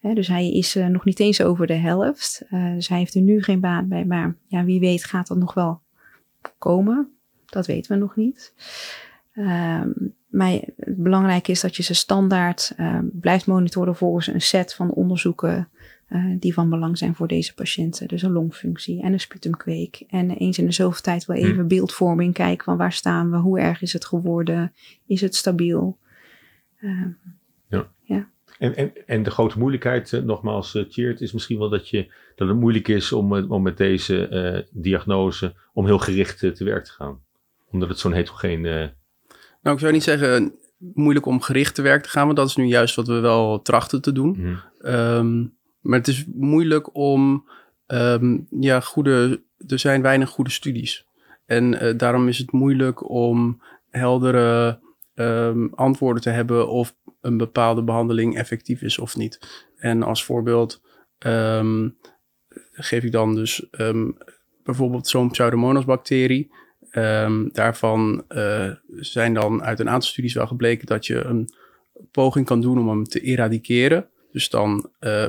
dus 0.00 0.28
hij 0.28 0.52
is 0.52 0.74
nog 0.74 1.04
niet 1.04 1.20
eens 1.20 1.42
over 1.42 1.66
de 1.66 1.74
helft. 1.74 2.42
dus 2.74 2.88
hij 2.88 2.98
heeft 2.98 3.14
er 3.14 3.20
nu 3.20 3.42
geen 3.42 3.60
baat 3.60 3.88
bij, 3.88 4.04
maar 4.04 4.36
ja, 4.46 4.64
wie 4.64 4.80
weet 4.80 5.04
gaat 5.04 5.26
dat 5.26 5.38
nog 5.38 5.54
wel 5.54 5.80
komen. 6.58 7.08
Dat 7.46 7.66
weten 7.66 7.92
we 7.92 7.98
nog 7.98 8.16
niet. 8.16 8.54
Um, 9.34 10.14
maar 10.28 10.50
het 10.76 10.96
belangrijke 10.96 11.50
is 11.50 11.60
dat 11.60 11.76
je 11.76 11.82
ze 11.82 11.94
standaard 11.94 12.74
blijft 13.12 13.46
monitoren 13.46 13.96
volgens 13.96 14.26
een 14.26 14.40
set 14.40 14.74
van 14.74 14.90
onderzoeken 14.90 15.68
uh, 16.10 16.36
die 16.38 16.54
van 16.54 16.70
belang 16.70 16.98
zijn 16.98 17.14
voor 17.14 17.28
deze 17.28 17.54
patiënten. 17.54 18.08
Dus 18.08 18.22
een 18.22 18.32
longfunctie 18.32 19.02
en 19.02 19.12
een 19.12 19.20
sputumkweek. 19.20 20.04
En 20.08 20.30
eens 20.30 20.58
in 20.58 20.64
de 20.64 20.72
zoveel 20.72 21.02
tijd 21.02 21.26
wel 21.26 21.36
even 21.36 21.54
hmm. 21.54 21.68
beeldvorming 21.68 22.34
kijken 22.34 22.64
van 22.64 22.76
waar 22.76 22.92
staan 22.92 23.30
we, 23.30 23.36
hoe 23.36 23.60
erg 23.60 23.82
is 23.82 23.92
het 23.92 24.04
geworden, 24.04 24.72
is 25.06 25.20
het 25.20 25.34
stabiel. 25.34 25.98
Uh, 26.80 27.06
ja. 27.68 27.88
ja. 28.02 28.28
En, 28.58 28.76
en, 28.76 29.06
en 29.06 29.22
de 29.22 29.30
grote 29.30 29.58
moeilijkheid, 29.58 30.12
uh, 30.12 30.22
nogmaals, 30.22 30.74
uh, 30.74 31.20
is 31.20 31.32
misschien 31.32 31.58
wel 31.58 31.68
dat, 31.68 31.88
je, 31.88 32.12
dat 32.34 32.48
het 32.48 32.56
moeilijk 32.56 32.88
is 32.88 33.12
om, 33.12 33.32
om 33.32 33.62
met 33.62 33.76
deze 33.76 34.66
diagnose, 34.72 35.54
om 35.72 35.86
heel 35.86 35.98
gericht 35.98 36.38
te 36.38 36.64
werk 36.64 36.84
te 36.84 36.92
gaan. 36.92 37.20
Omdat 37.70 37.88
het 37.88 37.98
zo'n 37.98 38.12
heterogeen... 38.12 38.60
Nou, 39.62 39.76
ik 39.76 39.78
zou 39.78 39.92
niet 39.92 40.02
zeggen 40.02 40.54
moeilijk 40.78 41.26
om 41.26 41.40
gericht 41.40 41.74
te 41.74 41.82
werk 41.82 42.02
te 42.02 42.08
gaan, 42.08 42.24
want 42.24 42.36
dat 42.36 42.48
is 42.48 42.56
nu 42.56 42.64
juist 42.64 42.94
wat 42.94 43.06
we 43.06 43.20
wel 43.20 43.62
trachten 43.62 44.02
te 44.02 44.12
doen. 44.12 44.36
Mm. 44.38 44.60
Um, 44.84 45.56
maar 45.88 45.98
het 45.98 46.08
is 46.08 46.24
moeilijk 46.34 46.94
om 46.94 47.48
ehm, 47.86 48.38
ja, 48.60 48.80
goede, 48.80 49.42
er 49.66 49.78
zijn 49.78 50.02
weinig 50.02 50.28
goede 50.28 50.50
studies. 50.50 51.06
En 51.46 51.80
eh, 51.80 51.96
daarom 51.96 52.28
is 52.28 52.38
het 52.38 52.52
moeilijk 52.52 53.10
om 53.10 53.62
heldere 53.90 54.80
ehm, 55.14 55.66
antwoorden 55.74 56.22
te 56.22 56.30
hebben 56.30 56.68
of 56.68 56.94
een 57.20 57.36
bepaalde 57.36 57.82
behandeling 57.82 58.36
effectief 58.36 58.82
is 58.82 58.98
of 58.98 59.16
niet. 59.16 59.66
En 59.76 60.02
als 60.02 60.24
voorbeeld 60.24 60.82
ehm, 61.18 61.88
geef 62.72 63.04
ik 63.04 63.12
dan 63.12 63.34
dus 63.34 63.66
bijvoorbeeld 64.64 65.08
zo'n 65.08 65.30
Pseudomonas 65.30 65.84
bacterie. 65.84 66.50
Daarvan 67.52 68.24
eh, 68.28 68.70
zijn 68.96 69.34
dan 69.34 69.62
uit 69.62 69.80
een 69.80 69.88
aantal 69.88 70.08
studies 70.08 70.34
wel 70.34 70.46
gebleken 70.46 70.86
dat 70.86 71.06
je 71.06 71.24
een 71.24 71.48
poging 72.10 72.46
kan 72.46 72.60
doen 72.60 72.78
om 72.78 72.88
hem 72.88 73.04
te 73.04 73.20
eradiceren. 73.20 74.08
Dus 74.32 74.50
dan 74.50 74.90
uh, 75.00 75.26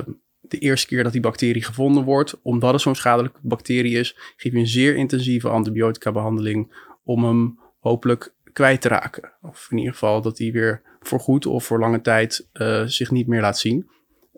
de 0.50 0.58
eerste 0.58 0.86
keer 0.86 1.02
dat 1.02 1.12
die 1.12 1.20
bacterie 1.20 1.62
gevonden 1.62 2.04
wordt, 2.04 2.40
omdat 2.42 2.72
het 2.72 2.80
zo'n 2.80 2.94
schadelijke 2.94 3.40
bacterie 3.42 3.98
is, 3.98 4.16
geef 4.36 4.52
je 4.52 4.58
een 4.58 4.66
zeer 4.66 4.96
intensieve 4.96 5.48
antibiotica 5.48 6.12
behandeling 6.12 6.88
om 7.04 7.24
hem 7.24 7.58
hopelijk 7.78 8.34
kwijt 8.52 8.80
te 8.80 8.88
raken. 8.88 9.32
Of 9.42 9.68
in 9.70 9.78
ieder 9.78 9.92
geval 9.92 10.22
dat 10.22 10.38
hij 10.38 10.52
weer 10.52 10.82
voor 11.00 11.20
goed 11.20 11.46
of 11.46 11.64
voor 11.64 11.78
lange 11.78 12.00
tijd 12.00 12.48
uh, 12.52 12.82
zich 12.86 13.10
niet 13.10 13.26
meer 13.26 13.40
laat 13.40 13.58
zien. 13.58 13.90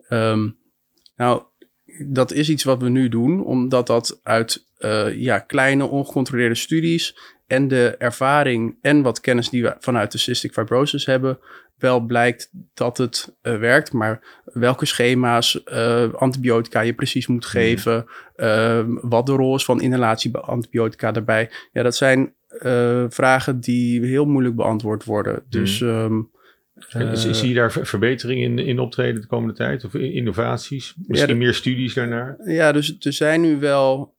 Um, 0.09 0.57
nou, 1.15 1.43
dat 2.07 2.31
is 2.31 2.49
iets 2.49 2.63
wat 2.63 2.81
we 2.81 2.89
nu 2.89 3.09
doen, 3.09 3.45
omdat 3.45 3.87
dat 3.87 4.19
uit 4.23 4.67
uh, 4.79 5.15
ja, 5.15 5.39
kleine 5.39 5.85
ongecontroleerde 5.85 6.55
studies 6.55 7.17
en 7.47 7.67
de 7.67 7.95
ervaring 7.97 8.77
en 8.81 9.01
wat 9.01 9.19
kennis 9.19 9.49
die 9.49 9.63
we 9.63 9.75
vanuit 9.79 10.11
de 10.11 10.17
cystic 10.17 10.53
fibrosis 10.53 11.05
hebben, 11.05 11.39
wel 11.77 11.99
blijkt 11.99 12.49
dat 12.73 12.97
het 12.97 13.35
uh, 13.43 13.57
werkt. 13.57 13.93
Maar 13.93 14.41
welke 14.43 14.85
schema's, 14.85 15.61
uh, 15.65 16.13
antibiotica 16.13 16.81
je 16.81 16.93
precies 16.93 17.27
moet 17.27 17.45
geven, 17.45 18.05
mm. 18.37 18.99
wat 19.01 19.25
de 19.25 19.31
rol 19.31 19.55
is 19.55 19.65
van 19.65 19.81
inhalatie 19.81 20.37
antibiotica 20.37 21.11
daarbij, 21.11 21.49
ja, 21.71 21.83
dat 21.83 21.95
zijn 21.95 22.33
vragen 23.09 23.59
die 23.59 24.05
heel 24.05 24.25
moeilijk 24.25 24.55
beantwoord 24.55 25.03
worden. 25.03 25.43
Dus. 25.49 25.79
Mm. 25.79 25.87
Um, 25.87 26.31
zie 27.13 27.47
je 27.47 27.53
daar 27.53 27.71
verbetering 27.71 28.41
in, 28.41 28.59
in 28.59 28.79
optreden 28.79 29.21
de 29.21 29.27
komende 29.27 29.53
tijd? 29.53 29.85
Of 29.85 29.93
innovaties? 29.93 30.93
Misschien 31.07 31.29
ja, 31.29 31.35
meer 31.35 31.53
studies 31.53 31.93
daarnaar? 31.93 32.37
Ja, 32.45 32.71
dus 32.71 32.95
er 32.99 33.13
zijn 33.13 33.41
nu 33.41 33.59
wel 33.59 34.13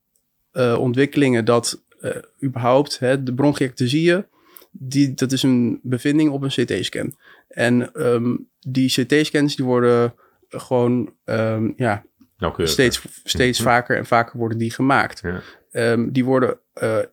uh, 0.52 0.78
ontwikkelingen 0.78 1.44
dat 1.44 1.82
uh, 2.00 2.10
überhaupt 2.42 2.98
hè, 2.98 3.22
de 3.22 3.34
bronchiectasieën, 3.34 4.24
die, 4.70 5.14
dat 5.14 5.32
is 5.32 5.42
een 5.42 5.80
bevinding 5.82 6.30
op 6.30 6.42
een 6.42 6.64
CT-scan. 6.64 7.14
En 7.54 8.06
um, 8.06 8.48
die 8.58 8.88
CT-scans 8.88 9.56
die 9.56 9.64
worden 9.64 10.14
gewoon 10.48 11.14
um, 11.24 11.72
ja, 11.76 12.04
steeds, 12.56 13.02
steeds 13.24 13.58
hm. 13.58 13.64
vaker 13.64 13.96
en 13.96 14.06
vaker 14.06 14.38
worden 14.38 14.58
die 14.58 14.70
gemaakt. 14.70 15.22
Ja. 15.22 15.40
Um, 15.92 16.12
die 16.12 16.24
worden, 16.24 16.58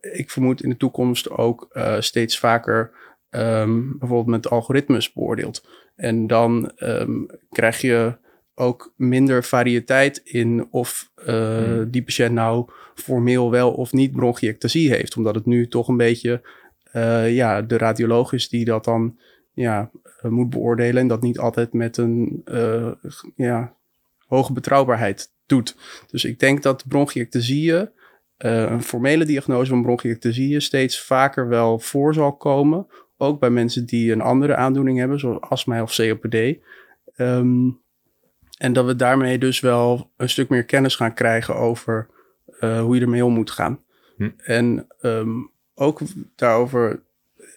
ik 0.00 0.30
vermoed 0.30 0.62
in 0.62 0.68
de 0.68 0.76
toekomst 0.76 1.30
ook 1.30 1.68
steeds 1.98 2.38
vaker 2.38 2.90
bijvoorbeeld 3.30 4.26
met 4.26 4.50
algoritmes 4.50 5.12
beoordeeld. 5.12 5.66
En 5.96 6.26
dan 6.26 6.72
krijg 7.50 7.80
je 7.80 8.16
ook 8.54 8.92
minder 8.96 9.44
variëteit 9.44 10.20
in 10.24 10.66
of 10.70 11.10
uh, 11.26 11.64
hmm. 11.64 11.90
die 11.90 12.02
patiënt 12.02 12.34
nou 12.34 12.68
formeel 12.94 13.50
wel 13.50 13.72
of 13.72 13.92
niet 13.92 14.12
bronchiectasie 14.12 14.90
heeft. 14.90 15.16
Omdat 15.16 15.34
het 15.34 15.46
nu 15.46 15.68
toch 15.68 15.88
een 15.88 15.96
beetje 15.96 16.42
uh, 16.92 17.34
ja, 17.34 17.62
de 17.62 17.76
radioloog 17.76 18.32
is 18.32 18.48
die 18.48 18.64
dat 18.64 18.84
dan 18.84 19.18
ja, 19.52 19.90
uh, 20.22 20.30
moet 20.30 20.50
beoordelen. 20.50 21.02
En 21.02 21.08
dat 21.08 21.22
niet 21.22 21.38
altijd 21.38 21.72
met 21.72 21.96
een 21.96 22.42
ja, 23.36 23.74
hoge 24.26 24.52
betrouwbaarheid 24.52 25.32
doet. 25.46 25.76
Dus 26.06 26.24
ik 26.24 26.38
denk 26.38 26.62
dat 26.62 26.88
bronchiectasieën, 26.88 27.90
een 28.36 28.82
formele 28.82 29.24
diagnose 29.24 29.70
van 29.70 29.82
bronchiectasieën, 29.82 30.62
steeds 30.62 31.00
vaker 31.00 31.48
wel 31.48 31.78
voor 31.78 32.14
zal 32.14 32.36
komen 32.36 32.86
ook 33.22 33.40
bij 33.40 33.50
mensen 33.50 33.86
die 33.86 34.12
een 34.12 34.20
andere 34.20 34.56
aandoening 34.56 34.98
hebben, 34.98 35.18
zoals 35.18 35.40
astma 35.40 35.82
of 35.82 35.96
COPD. 35.96 36.36
Um, 37.16 37.80
en 38.58 38.72
dat 38.72 38.84
we 38.84 38.96
daarmee 38.96 39.38
dus 39.38 39.60
wel 39.60 40.10
een 40.16 40.28
stuk 40.28 40.48
meer 40.48 40.64
kennis 40.64 40.96
gaan 40.96 41.14
krijgen 41.14 41.56
over 41.56 42.08
uh, 42.60 42.80
hoe 42.80 42.94
je 42.94 43.00
ermee 43.00 43.24
om 43.24 43.32
moet 43.32 43.50
gaan. 43.50 43.80
Hm. 44.16 44.30
En 44.36 44.86
um, 45.00 45.50
ook 45.74 46.00
daarover, 46.36 47.02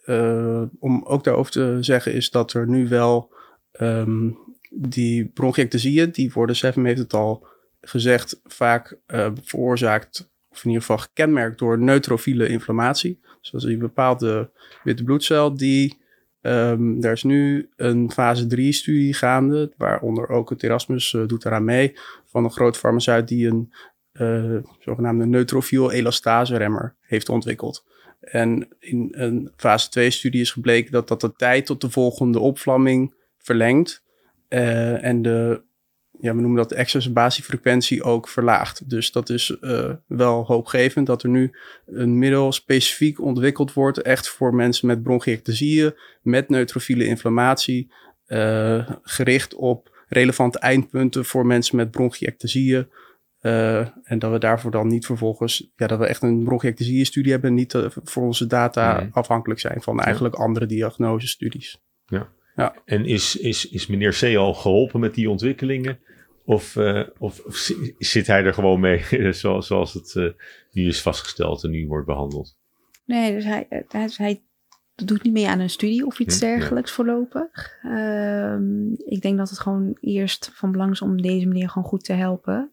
uh, 0.06 0.62
om 0.80 1.04
ook 1.04 1.24
daarover 1.24 1.52
te 1.52 1.78
zeggen, 1.80 2.14
is 2.14 2.30
dat 2.30 2.54
er 2.54 2.68
nu 2.68 2.88
wel 2.88 3.34
um, 3.82 4.38
die 4.70 5.26
bronchiectasieën, 5.26 6.12
die 6.12 6.32
worden, 6.34 6.56
Seven 6.56 6.86
heeft 6.86 7.00
het 7.00 7.14
al 7.14 7.48
gezegd, 7.82 8.42
vaak 8.44 8.98
uh, 9.08 9.32
veroorzaakt, 9.42 10.30
of 10.50 10.64
in 10.64 10.70
ieder 10.70 10.82
geval 10.82 10.98
gekenmerkt 10.98 11.60
door 11.60 11.80
neutrofiele 11.80 12.48
inflammatie. 12.48 13.20
Dus 13.42 13.50
dat 13.52 13.64
een 13.64 13.80
bepaalde 13.80 14.50
witte 14.84 15.04
bloedcel 15.04 15.56
die... 15.56 16.04
Um, 16.42 17.04
er 17.04 17.12
is 17.12 17.24
nu 17.24 17.70
een 17.76 18.12
fase 18.12 18.48
3 18.48 18.72
studie 18.72 19.14
gaande, 19.14 19.72
waaronder 19.78 20.30
ook 20.30 20.50
het 20.50 20.64
Erasmus 20.64 21.14
uh, 21.14 21.28
doet 21.28 21.46
eraan 21.46 21.64
mee, 21.64 21.98
van 22.26 22.44
een 22.44 22.52
groot 22.52 22.78
farmaceut 22.78 23.28
die 23.28 23.48
een 23.48 23.74
zogenaamde 24.80 25.26
neutrofiel 25.26 25.92
elastaseremmer 25.92 26.96
heeft 27.02 27.30
ontwikkeld. 27.30 27.86
En 28.26 28.68
in 28.80 29.08
een 29.12 29.52
fase 29.56 29.90
2 29.90 30.10
studie 30.10 30.42
is 30.42 30.52
gebleken 30.52 30.92
dat 30.92 31.08
dat 31.08 31.22
de 31.22 31.34
tijd 31.36 31.66
tot 31.66 31.82
de 31.82 31.90
volgende 31.90 32.40
opvlamming 32.40 33.14
verlengt 33.38 34.04
uh, 34.50 35.04
en 35.04 35.22
de 35.22 35.64
ja, 36.20 36.36
we 36.36 36.42
noemen 36.42 36.58
dat 36.58 36.70
de 36.70 36.76
exacerbatiefrequentie 36.76 38.04
ook 38.04 38.28
verlaagt. 38.28 38.90
Dus 38.90 39.12
dat 39.12 39.30
is 39.30 39.58
uh, 39.62 39.92
wel 40.08 40.46
hoopgevend 40.46 41.08
dat 41.08 41.24
er 41.24 41.30
nu 41.30 41.52
een 41.86 42.20
middel 42.20 42.52
specifiek 42.52 43.22
ontwikkeld 43.22 43.74
wordt, 43.74 44.02
echt 44.02 44.30
voor 44.30 44.56
mensen 44.56 44.88
met 44.88 45.04
bronchiectasieën, 45.04 45.94
met 46.22 46.50
neutrofiele 46.50 47.06
inflammatie, 47.06 47.92
uh, 48.28 48.90
gericht 49.02 49.56
op 49.56 50.06
relevante 50.08 50.60
eindpunten 50.60 51.26
voor 51.26 51.46
mensen 51.46 51.76
met 51.76 51.92
bronchiectasieën. 51.92 52.88
Uh, 53.46 53.80
en 54.04 54.20
dat 54.20 54.32
we 54.32 54.38
daarvoor 54.38 54.72
dan 54.72 54.88
niet 54.88 55.06
vervolgens, 55.06 55.72
ja, 55.76 55.88
dat 55.88 56.00
we 56.00 56.06
echt 56.06 56.24
een 56.24 56.44
bronchiectasie-studie 56.44 57.32
hebben 57.32 57.50
en 57.50 57.56
niet 57.56 57.78
voor 58.04 58.24
onze 58.24 58.48
data 58.48 59.00
nee. 59.00 59.10
afhankelijk 59.12 59.60
zijn 59.60 59.82
van 59.82 60.00
eigenlijk 60.00 60.36
andere 60.36 60.66
diagnosestudies. 60.66 61.82
Ja. 62.06 62.30
Ja. 62.56 62.76
En 62.86 63.06
is, 63.06 63.38
is, 63.38 63.70
is 63.70 63.88
meneer 63.88 64.18
C 64.20 64.36
al 64.36 64.54
geholpen 64.54 65.00
met 65.00 65.14
die 65.14 65.30
ontwikkelingen? 65.30 66.00
Of, 66.46 66.76
uh, 66.76 67.04
of, 67.18 67.40
of, 67.40 67.72
zit 67.98 68.28
hij 68.28 68.44
er 68.44 68.54
gewoon 68.54 68.80
mee 68.80 69.04
zoals, 69.34 69.68
zoals 69.68 69.94
het 69.94 70.14
uh, 70.18 70.32
nu 70.72 70.88
is 70.88 71.02
vastgesteld 71.02 71.64
en 71.64 71.70
nu 71.70 71.88
wordt 71.88 72.06
behandeld? 72.06 72.58
Nee, 73.06 73.34
dus 73.34 73.44
hij, 73.44 73.86
dus 73.92 74.18
hij 74.18 74.44
doet 74.96 75.24
niet 75.24 75.34
mee 75.34 75.48
aan 75.48 75.60
een 75.60 75.70
studie 75.70 76.06
of 76.06 76.20
iets 76.20 76.40
hm, 76.40 76.46
dergelijks 76.46 76.90
ja. 76.90 76.96
voorlopig. 76.96 77.84
Um, 77.84 78.96
ik 79.06 79.22
denk 79.22 79.38
dat 79.38 79.50
het 79.50 79.60
gewoon 79.60 79.98
eerst 80.00 80.52
van 80.54 80.72
belang 80.72 80.92
is 80.92 81.02
om 81.02 81.22
deze 81.22 81.48
meneer 81.48 81.70
gewoon 81.70 81.88
goed 81.88 82.04
te 82.04 82.14
helpen. 82.14 82.72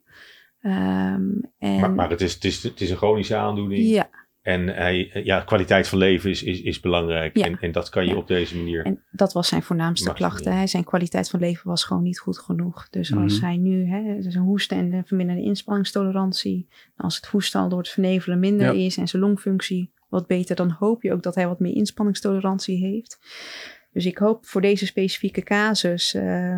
Um, 0.62 1.40
en... 1.58 1.80
maar, 1.80 1.92
maar 1.92 2.10
het, 2.10 2.20
is, 2.20 2.34
het, 2.34 2.44
is, 2.44 2.62
het 2.62 2.80
is 2.80 2.90
een 2.90 2.96
chronische 2.96 3.36
aandoening. 3.36 3.88
Ja. 3.88 4.10
En 4.42 4.66
hij, 4.66 5.10
ja, 5.24 5.40
kwaliteit 5.40 5.88
van 5.88 5.98
leven 5.98 6.30
is, 6.30 6.42
is, 6.42 6.60
is 6.60 6.80
belangrijk. 6.80 7.36
Ja. 7.36 7.44
En, 7.44 7.58
en 7.60 7.72
dat 7.72 7.88
kan 7.88 8.04
je 8.04 8.10
ja. 8.10 8.16
op 8.16 8.26
deze 8.26 8.56
manier. 8.56 8.84
En 8.84 9.02
dat 9.10 9.32
was 9.32 9.48
zijn 9.48 9.62
voornaamste 9.62 10.12
klachten. 10.12 10.56
Hè. 10.56 10.66
Zijn 10.66 10.84
kwaliteit 10.84 11.30
van 11.30 11.40
leven 11.40 11.68
was 11.68 11.84
gewoon 11.84 12.02
niet 12.02 12.18
goed 12.18 12.38
genoeg. 12.38 12.88
Dus 12.90 13.10
mm 13.10 13.16
-hmm. 13.16 13.24
als 13.24 13.40
hij 13.40 13.56
nu, 13.56 13.86
hè, 13.86 14.22
zijn 14.22 14.44
hoesten 14.44 14.76
en 14.76 14.90
de 14.90 15.02
verminderde 15.04 15.42
inspanningstolerantie. 15.42 16.68
Als 16.96 17.16
het 17.16 17.26
hoesten 17.26 17.60
al 17.60 17.68
door 17.68 17.78
het 17.78 17.88
vernevelen 17.88 18.38
minder 18.38 18.74
ja. 18.74 18.84
is 18.84 18.96
en 18.96 19.08
zijn 19.08 19.22
longfunctie 19.22 19.92
wat 20.08 20.26
beter, 20.26 20.56
dan 20.56 20.70
hoop 20.70 21.02
je 21.02 21.12
ook 21.12 21.22
dat 21.22 21.34
hij 21.34 21.46
wat 21.46 21.60
meer 21.60 21.74
inspanningstolerantie 21.74 22.78
heeft. 22.78 23.18
Dus 23.92 24.06
ik 24.06 24.18
hoop 24.18 24.46
voor 24.46 24.60
deze 24.60 24.86
specifieke 24.86 25.42
casus 25.42 26.14
uh, 26.14 26.56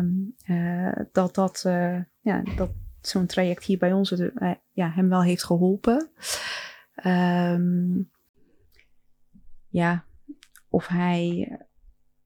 uh, 0.49 0.91
dat 1.11 1.35
dat, 1.35 1.63
uh, 1.67 1.97
ja, 2.21 2.43
dat 2.55 2.69
zo'n 3.07 3.25
traject 3.25 3.63
hier 3.63 3.77
bij 3.77 3.93
ons 3.93 4.13
ja, 4.73 4.89
hem 4.89 5.09
wel 5.09 5.23
heeft 5.23 5.43
geholpen. 5.43 6.09
Um, 7.05 8.09
ja, 9.67 10.05
of 10.69 10.87
hij 10.87 11.57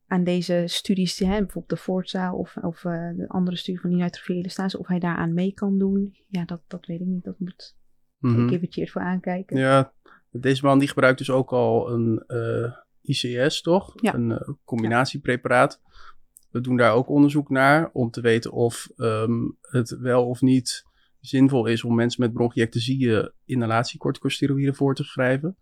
aan 0.07 0.23
deze 0.23 0.63
studies, 0.65 1.19
hè, 1.19 1.27
bijvoorbeeld 1.27 1.69
de 1.69 1.77
Forza 1.77 2.33
of, 2.33 2.57
of 2.57 2.83
uh, 2.83 3.09
de 3.15 3.27
andere 3.27 3.57
studie 3.57 3.81
van 3.81 3.89
die 3.89 3.99
neutrofiele 3.99 4.49
stase, 4.49 4.79
of 4.79 4.87
hij 4.87 4.99
daaraan 4.99 5.33
mee 5.33 5.53
kan 5.53 5.77
doen, 5.77 6.15
ja, 6.27 6.45
dat, 6.45 6.61
dat 6.67 6.85
weet 6.85 6.99
ik 6.99 7.07
niet. 7.07 7.23
Dat 7.23 7.39
moet 7.39 7.75
mm 8.19 8.35
-hmm. 8.35 8.49
ik 8.49 8.75
even 8.75 8.87
voor 8.87 9.01
aankijken. 9.01 9.57
Ja, 9.57 9.93
deze 10.31 10.65
man 10.65 10.79
die 10.79 10.87
gebruikt 10.87 11.17
dus 11.17 11.29
ook 11.29 11.51
al 11.51 11.91
een 11.91 12.23
uh, 12.27 12.71
ICS, 13.01 13.61
toch? 13.61 13.93
Ja. 14.01 14.13
Een 14.13 14.29
uh, 14.29 14.49
combinatiepreparaat. 14.63 15.81
We 16.49 16.62
doen 16.62 16.77
daar 16.77 16.93
ook 16.93 17.09
onderzoek 17.09 17.49
naar 17.49 17.89
om 17.93 18.12
te 18.12 18.21
weten 18.21 18.51
of 18.51 18.89
um, 18.97 19.57
het 19.62 19.89
wel 19.89 20.27
of 20.27 20.41
niet 20.41 20.85
zinvol 21.19 21.65
is 21.65 21.83
om 21.83 21.95
mensen 21.95 22.21
met 22.21 22.33
bronchiectasieën 22.33 23.31
inhalatiecorticosteroïden 23.45 24.75
voor 24.75 24.95
te 24.95 25.03
schrijven. 25.03 25.57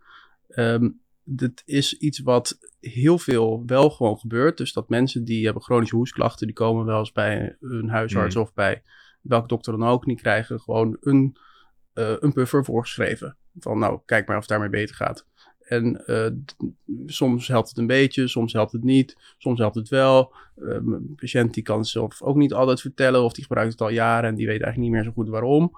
Um, 0.47 1.02
dit 1.23 1.62
is 1.65 1.93
iets 1.93 2.19
wat 2.19 2.58
heel 2.80 3.17
veel 3.17 3.63
wel 3.65 3.89
gewoon 3.89 4.17
gebeurt. 4.17 4.58
Dus 4.58 4.73
dat 4.73 4.89
mensen 4.89 5.23
die 5.23 5.45
hebben 5.45 5.63
chronische 5.63 5.95
hoestklachten, 5.95 6.47
die 6.47 6.56
komen 6.56 6.86
wel 6.86 7.00
eens 7.00 7.12
bij 7.12 7.56
hun 7.60 7.89
huisarts 7.89 8.36
mm. 8.36 8.41
of 8.41 8.54
bij 8.54 8.84
welke 9.21 9.47
dokter 9.47 9.78
dan 9.78 9.89
ook, 9.89 10.06
die 10.06 10.15
krijgen 10.15 10.60
gewoon 10.60 10.97
een 11.00 11.38
een 11.97 12.34
puffer 12.34 12.65
voorgeschreven. 12.65 13.38
Van 13.60 13.80
nou, 13.80 14.00
kijk 14.06 14.28
maar 14.28 14.36
of 14.36 14.41
het 14.41 14.52
daarmee 14.52 14.69
beter 14.69 14.95
gaat. 14.95 15.27
En 15.67 16.03
soms 17.06 17.47
helpt 17.47 17.69
het 17.69 17.77
een 17.77 17.88
beetje, 17.88 18.27
soms 18.27 18.53
helpt 18.53 18.71
het 18.71 18.84
niet, 18.84 19.17
soms 19.38 19.60
helpt 19.60 19.75
het 19.75 19.89
wel. 19.89 20.34
een 20.56 21.15
patiënt 21.15 21.53
die 21.53 21.63
kan 21.63 21.86
zelf 21.86 22.21
ook 22.21 22.36
niet 22.36 22.53
altijd 22.53 22.82
vertellen 22.82 23.23
of 23.23 23.34
die 23.34 23.43
gebruikt 23.43 23.71
het 23.71 23.82
al 23.82 23.89
jaren 23.89 24.30
en 24.30 24.36
die 24.36 24.47
weet 24.47 24.62
eigenlijk 24.62 24.91
niet 24.91 24.91
meer 24.91 25.03
zo 25.03 25.12
goed 25.12 25.30
waarom. 25.30 25.71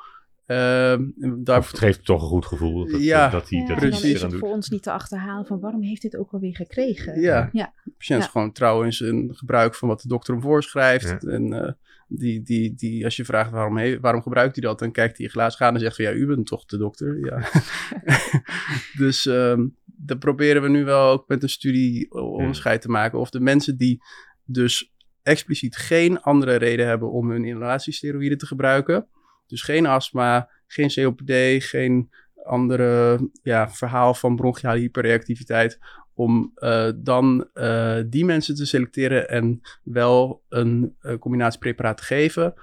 Uh, 0.49 0.95
daar... 1.17 1.57
Of 1.57 1.67
het 1.67 1.79
geeft 1.79 2.05
toch 2.05 2.21
een 2.21 2.27
goed 2.27 2.45
gevoel 2.45 2.91
dat, 2.91 3.01
ja, 3.01 3.29
dat 3.29 3.49
hij 3.49 3.59
ja, 3.59 3.67
dat 3.67 3.77
precies. 3.77 4.13
is 4.13 4.21
het 4.21 4.35
voor 4.35 4.49
ons 4.49 4.69
niet 4.69 4.83
te 4.83 4.91
achterhalen 4.91 5.45
van 5.45 5.59
waarom 5.59 5.81
heeft 5.81 6.01
dit 6.01 6.17
ook 6.17 6.31
alweer 6.31 6.55
gekregen. 6.55 7.21
Ja, 7.21 7.49
ja. 7.51 7.73
de 7.83 7.91
patiënt 7.97 8.23
is 8.23 8.29
gewoon 8.29 8.51
trouw 8.51 8.83
in 8.83 8.93
zijn 8.93 9.35
gebruik 9.35 9.75
van 9.75 9.87
wat 9.87 10.01
de 10.01 10.07
dokter 10.07 10.33
hem 10.33 10.43
voorschrijft. 10.43 11.23
En 11.23 11.53
uh, 11.53 11.71
die, 12.07 12.41
die, 12.41 12.73
die, 12.75 13.03
als 13.03 13.15
je 13.15 13.25
vraagt 13.25 13.51
waarom, 13.51 13.77
he, 13.77 13.99
waarom 13.99 14.21
gebruikt 14.21 14.55
hij 14.55 14.63
dat, 14.63 14.79
dan 14.79 14.91
kijkt 14.91 15.17
hij 15.17 15.25
je 15.25 15.31
glaas 15.31 15.55
gaan 15.55 15.73
en 15.73 15.79
zegt 15.79 15.95
van 15.95 16.05
ja, 16.05 16.11
u 16.11 16.25
bent 16.25 16.47
toch 16.47 16.65
de 16.65 16.77
dokter. 16.77 17.19
Ja. 17.19 17.49
dus 19.03 19.25
um, 19.25 19.75
dat 20.05 20.19
proberen 20.19 20.61
we 20.61 20.69
nu 20.69 20.85
wel 20.85 21.11
ook 21.11 21.27
met 21.27 21.43
een 21.43 21.49
studie 21.49 22.11
onderscheid 22.11 22.81
te 22.81 22.89
maken. 22.89 23.19
Of 23.19 23.29
de 23.29 23.39
mensen 23.39 23.77
die 23.77 24.03
dus 24.43 24.93
expliciet 25.21 25.77
geen 25.77 26.21
andere 26.21 26.55
reden 26.55 26.87
hebben 26.87 27.11
om 27.11 27.29
hun 27.29 27.45
inhalatiesteroïden 27.45 28.37
te 28.37 28.45
gebruiken 28.45 29.07
dus 29.49 29.61
geen 29.61 29.85
astma, 29.85 30.49
geen 30.67 30.89
COPD, 30.89 31.63
geen 31.63 32.09
andere 32.43 33.19
ja, 33.41 33.69
verhaal 33.69 34.13
van 34.13 34.35
bronchiale 34.35 34.79
hyperreactiviteit. 34.79 35.79
Om 36.13 36.51
uh, 36.55 36.89
dan 36.95 37.47
uh, 37.53 37.99
die 38.07 38.25
mensen 38.25 38.55
te 38.55 38.65
selecteren 38.65 39.29
en 39.29 39.61
wel 39.83 40.43
een 40.49 40.95
uh, 41.01 41.17
combinatiepreparaat 41.17 41.97
te 41.97 42.03
geven. 42.03 42.53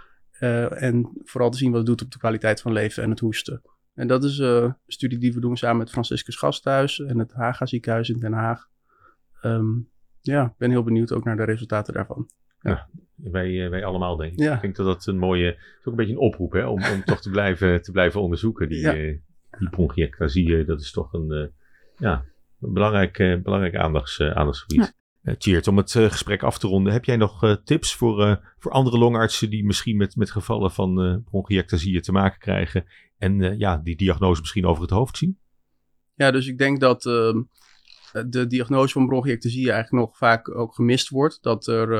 en 0.70 1.10
vooral 1.24 1.50
te 1.50 1.58
zien 1.58 1.70
wat 1.70 1.78
het 1.78 1.86
doet 1.86 2.02
op 2.02 2.10
de 2.10 2.18
kwaliteit 2.18 2.60
van 2.60 2.72
leven 2.72 3.02
en 3.02 3.10
het 3.10 3.20
hoesten. 3.20 3.62
En 3.96 4.06
dat 4.06 4.24
is 4.24 4.38
een 4.38 4.76
studie 4.86 5.18
die 5.18 5.32
we 5.32 5.40
doen 5.40 5.56
samen 5.56 5.76
met 5.76 5.90
Franciscus 5.90 6.36
Gasthuis 6.36 7.00
en 7.00 7.18
het 7.18 7.32
Haga 7.32 7.66
ziekenhuis 7.66 8.08
in 8.08 8.18
Den 8.18 8.32
Haag. 8.32 8.68
Um, 9.42 9.88
ja, 10.20 10.44
ik 10.44 10.56
ben 10.58 10.70
heel 10.70 10.82
benieuwd 10.82 11.12
ook 11.12 11.24
naar 11.24 11.36
de 11.36 11.44
resultaten 11.44 11.94
daarvan. 11.94 12.30
Ja, 12.60 12.88
wij, 13.14 13.64
eh, 13.64 13.70
wij 13.70 13.84
allemaal 13.84 14.16
denk 14.16 14.32
ik. 14.32 14.52
Ik 14.52 14.60
denk 14.60 14.76
dat 14.76 14.86
dat 14.86 15.06
een 15.06 15.18
mooie, 15.18 15.52
is 15.52 15.78
ook 15.78 15.86
een 15.86 15.96
beetje 15.96 16.12
een 16.12 16.18
oproep 16.18 16.52
hè, 16.52 16.66
om, 16.66 16.84
om 16.84 17.04
toch 17.04 17.20
te 17.20 17.30
blijven, 17.30 17.82
te 17.82 17.92
blijven 17.92 18.20
onderzoeken. 18.20 18.68
Die, 18.68 18.80
ja. 18.80 18.96
uh, 18.96 19.18
die 19.58 19.70
bronchiectasie, 19.70 20.64
dat 20.64 20.80
is 20.80 20.92
toch 20.92 21.12
een, 21.12 21.32
uh, 21.32 21.46
ja, 21.96 22.24
een 22.60 22.72
belangrijk, 22.72 23.18
uh, 23.18 23.42
belangrijk 23.42 23.76
aandachts, 23.76 24.20
aandachtsgebied. 24.20 24.94
Ja. 25.26 25.34
Cheert, 25.38 25.68
om 25.68 25.76
het 25.76 25.90
gesprek 25.90 26.42
af 26.42 26.58
te 26.58 26.66
ronden, 26.66 26.92
heb 26.92 27.04
jij 27.04 27.16
nog 27.16 27.60
tips 27.64 27.94
voor, 27.94 28.40
voor 28.58 28.72
andere 28.72 28.98
longartsen 28.98 29.50
die 29.50 29.64
misschien 29.64 29.96
met, 29.96 30.16
met 30.16 30.30
gevallen 30.30 30.70
van 30.70 31.22
bronchiectasie 31.24 32.00
te 32.00 32.12
maken 32.12 32.38
krijgen 32.38 32.84
en 33.18 33.58
ja, 33.58 33.76
die 33.76 33.96
diagnose 33.96 34.40
misschien 34.40 34.66
over 34.66 34.82
het 34.82 34.90
hoofd 34.90 35.16
zien? 35.16 35.38
Ja, 36.14 36.30
dus 36.30 36.46
ik 36.46 36.58
denk 36.58 36.80
dat 36.80 37.06
ehm, 37.06 37.42
de 38.26 38.46
diagnose 38.46 38.92
van 38.92 39.06
bronchiectasie 39.06 39.72
eigenlijk 39.72 40.06
nog 40.06 40.16
vaak 40.16 40.56
ook 40.56 40.74
gemist 40.74 41.08
wordt. 41.08 41.38
Dat 41.42 41.66
er 41.66 41.92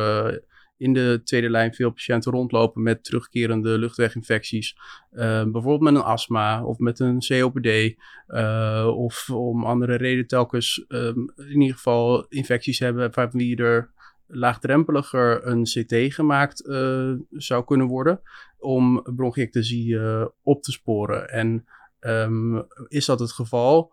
in 0.77 0.93
de 0.93 1.21
tweede 1.25 1.51
lijn 1.51 1.75
veel 1.75 1.91
patiënten 1.91 2.33
rondlopen 2.33 2.83
met 2.83 3.05
terugkerende 3.05 3.79
luchtweginfecties. 3.79 4.77
Uh, 5.13 5.21
bijvoorbeeld 5.43 5.81
met 5.81 5.95
een 5.95 6.03
astma 6.03 6.65
of 6.65 6.79
met 6.79 7.01
een 7.01 7.19
COPD. 7.19 7.95
Uh, 8.29 8.93
of 8.97 9.31
om 9.31 9.65
andere 9.65 9.95
reden 9.95 10.27
telkens 10.27 10.85
um, 10.89 11.33
in 11.37 11.61
ieder 11.61 11.77
geval 11.77 12.27
infecties 12.29 12.79
hebben 12.79 13.13
van 13.13 13.31
wie 13.31 13.57
er 13.57 13.91
laagdrempeliger 14.27 15.47
een 15.47 15.63
CT 15.63 16.15
gemaakt 16.15 16.67
uh, 16.67 17.13
zou 17.31 17.65
kunnen 17.65 17.87
worden. 17.87 18.21
Om 18.59 19.03
bronchiectasie 19.17 19.99
op 20.43 20.63
te 20.63 20.73
sporen. 20.73 21.29
En 21.29 21.67
um, 22.01 22.67
is 22.89 23.05
dat 23.05 23.21
het 23.21 23.33
geval, 23.33 23.93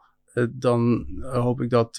dan 0.50 1.08
hoop 1.22 1.62
ik 1.62 1.70
dat 1.70 1.96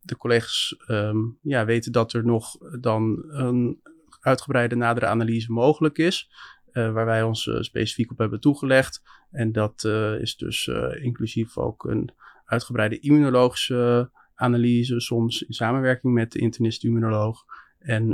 de 0.00 0.16
collega's 0.18 0.76
um, 0.88 1.38
ja, 1.42 1.64
weten 1.64 1.92
dat 1.92 2.12
er 2.12 2.24
nog 2.24 2.58
dan 2.80 3.24
een 3.28 3.80
uitgebreide 4.20 4.76
nadere 4.76 5.06
analyse 5.06 5.52
mogelijk 5.52 5.98
is. 5.98 6.30
Uh, 6.72 6.92
waar 6.92 7.06
wij 7.06 7.22
ons 7.22 7.46
uh, 7.46 7.60
specifiek 7.60 8.10
op 8.10 8.18
hebben 8.18 8.40
toegelegd. 8.40 9.02
En 9.30 9.52
dat 9.52 9.84
uh, 9.86 10.20
is 10.20 10.36
dus 10.36 10.70
inclusief 11.00 11.58
ook 11.58 11.84
een 11.84 12.10
uitgebreide 12.44 12.98
immunologische 12.98 14.10
analyse, 14.34 15.00
soms 15.00 15.42
in 15.42 15.54
samenwerking 15.54 16.12
met 16.14 16.32
de 16.32 16.38
internist-immunoloog. 16.38 17.44
En 17.78 18.08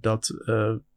dat 0.00 0.28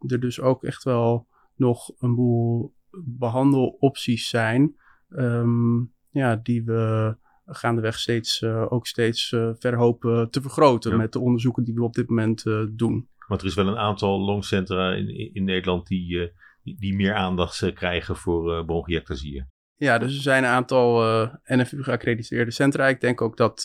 er 0.08 0.19
dus 0.19 0.39
ook 0.39 0.63
echt 0.63 0.84
wel 0.84 1.28
nog 1.56 1.91
een 1.99 2.15
boel 2.15 2.73
behandelopties 3.04 4.30
zijn, 4.30 4.76
um, 5.10 5.93
ja, 6.10 6.36
die 6.36 6.63
we 6.63 7.15
gaandeweg 7.45 7.99
steeds, 7.99 8.43
ook 8.43 8.88
steeds 8.88 9.32
uh, 9.32 9.52
verder 9.60 9.80
hopen 9.80 10.30
te 10.30 10.41
vergroten 10.41 10.91
ja. 10.91 10.97
met 10.97 11.12
de 11.13 11.19
onderzoeken 11.19 11.63
die 11.63 11.73
we 11.73 11.84
op 11.84 11.93
dit 11.93 12.10
moment 12.10 12.43
doen. 12.69 13.08
Want 13.27 13.41
er 13.41 13.47
is 13.47 13.53
wel 13.53 13.67
een 13.67 13.77
aantal 13.77 14.19
longcentra 14.19 14.93
in, 14.93 15.33
in 15.33 15.43
Nederland 15.43 15.88
die, 15.88 16.31
die, 16.63 16.75
die, 16.79 16.95
meer 16.95 17.13
aandacht 17.13 17.73
krijgen 17.73 18.15
voor 18.15 18.65
bronchiectasieën. 18.65 19.51
Ja, 19.75 19.97
dus 19.97 20.15
er 20.15 20.21
zijn 20.21 20.43
een 20.43 20.49
aantal 20.49 21.01
NFU 21.45 21.83
geaccrediteerde 21.83 22.51
centra. 22.51 22.88
Ik 22.88 23.01
denk 23.01 23.21
ook 23.21 23.38
dat 23.38 23.63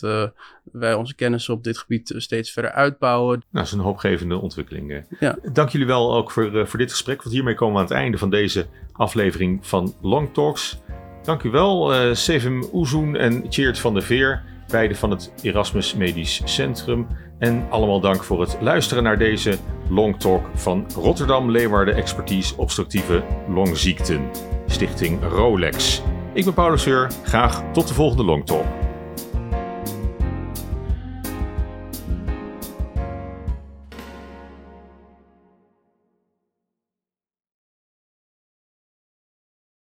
wij 0.63 0.93
onze 0.93 1.15
kennis 1.15 1.49
op 1.49 1.63
dit 1.63 1.77
gebied 1.77 2.13
steeds 2.17 2.51
verder 2.51 2.71
uitbouwen. 2.71 3.37
Nou, 3.37 3.45
dat 3.51 3.65
is 3.65 3.71
een 3.71 3.79
hoopgevende 3.79 4.37
ontwikkeling. 4.37 5.05
Ja. 5.19 5.37
Dank 5.53 5.69
jullie 5.69 5.87
wel 5.87 6.15
ook 6.15 6.31
voor, 6.31 6.67
voor 6.67 6.79
dit 6.79 6.91
gesprek. 6.91 7.23
Want 7.23 7.35
hiermee 7.35 7.55
komen 7.55 7.73
we 7.73 7.79
aan 7.79 7.87
het 7.87 7.95
einde 7.95 8.17
van 8.17 8.29
deze 8.29 8.67
aflevering 8.91 9.67
van 9.67 9.95
Long 10.01 10.33
Talks. 10.33 10.81
Dank 11.23 11.43
u 11.43 11.49
wel, 11.49 11.93
uh, 11.93 12.13
Sevim 12.13 12.63
Oezoen 12.73 13.15
en 13.15 13.45
Cheert 13.49 13.79
van 13.79 13.93
der 13.93 14.03
Veer, 14.03 14.43
beide 14.71 14.95
van 14.95 15.09
het 15.09 15.33
Erasmus 15.41 15.95
Medisch 15.95 16.41
Centrum. 16.45 17.07
En 17.39 17.65
allemaal 17.69 17.99
dank 17.99 18.23
voor 18.23 18.41
het 18.41 18.57
luisteren 18.61 19.03
naar 19.03 19.17
deze 19.17 19.57
Long 19.89 20.19
Talk 20.19 20.45
van 20.53 20.85
Rotterdam 20.95 21.51
Leeuwarden 21.51 21.95
Expertise 21.95 22.57
Obstructieve 22.57 23.23
Longziekten, 23.47 24.29
Stichting 24.65 25.19
Rolex. 25.23 26.01
Ik 26.33 26.43
ben 26.43 26.53
Paulus 26.53 26.81
Seur, 26.81 27.11
graag 27.23 27.63
tot 27.73 27.87
de 27.87 27.93
volgende 27.93 28.23
Long 28.23 28.45
Talk. 28.45 28.78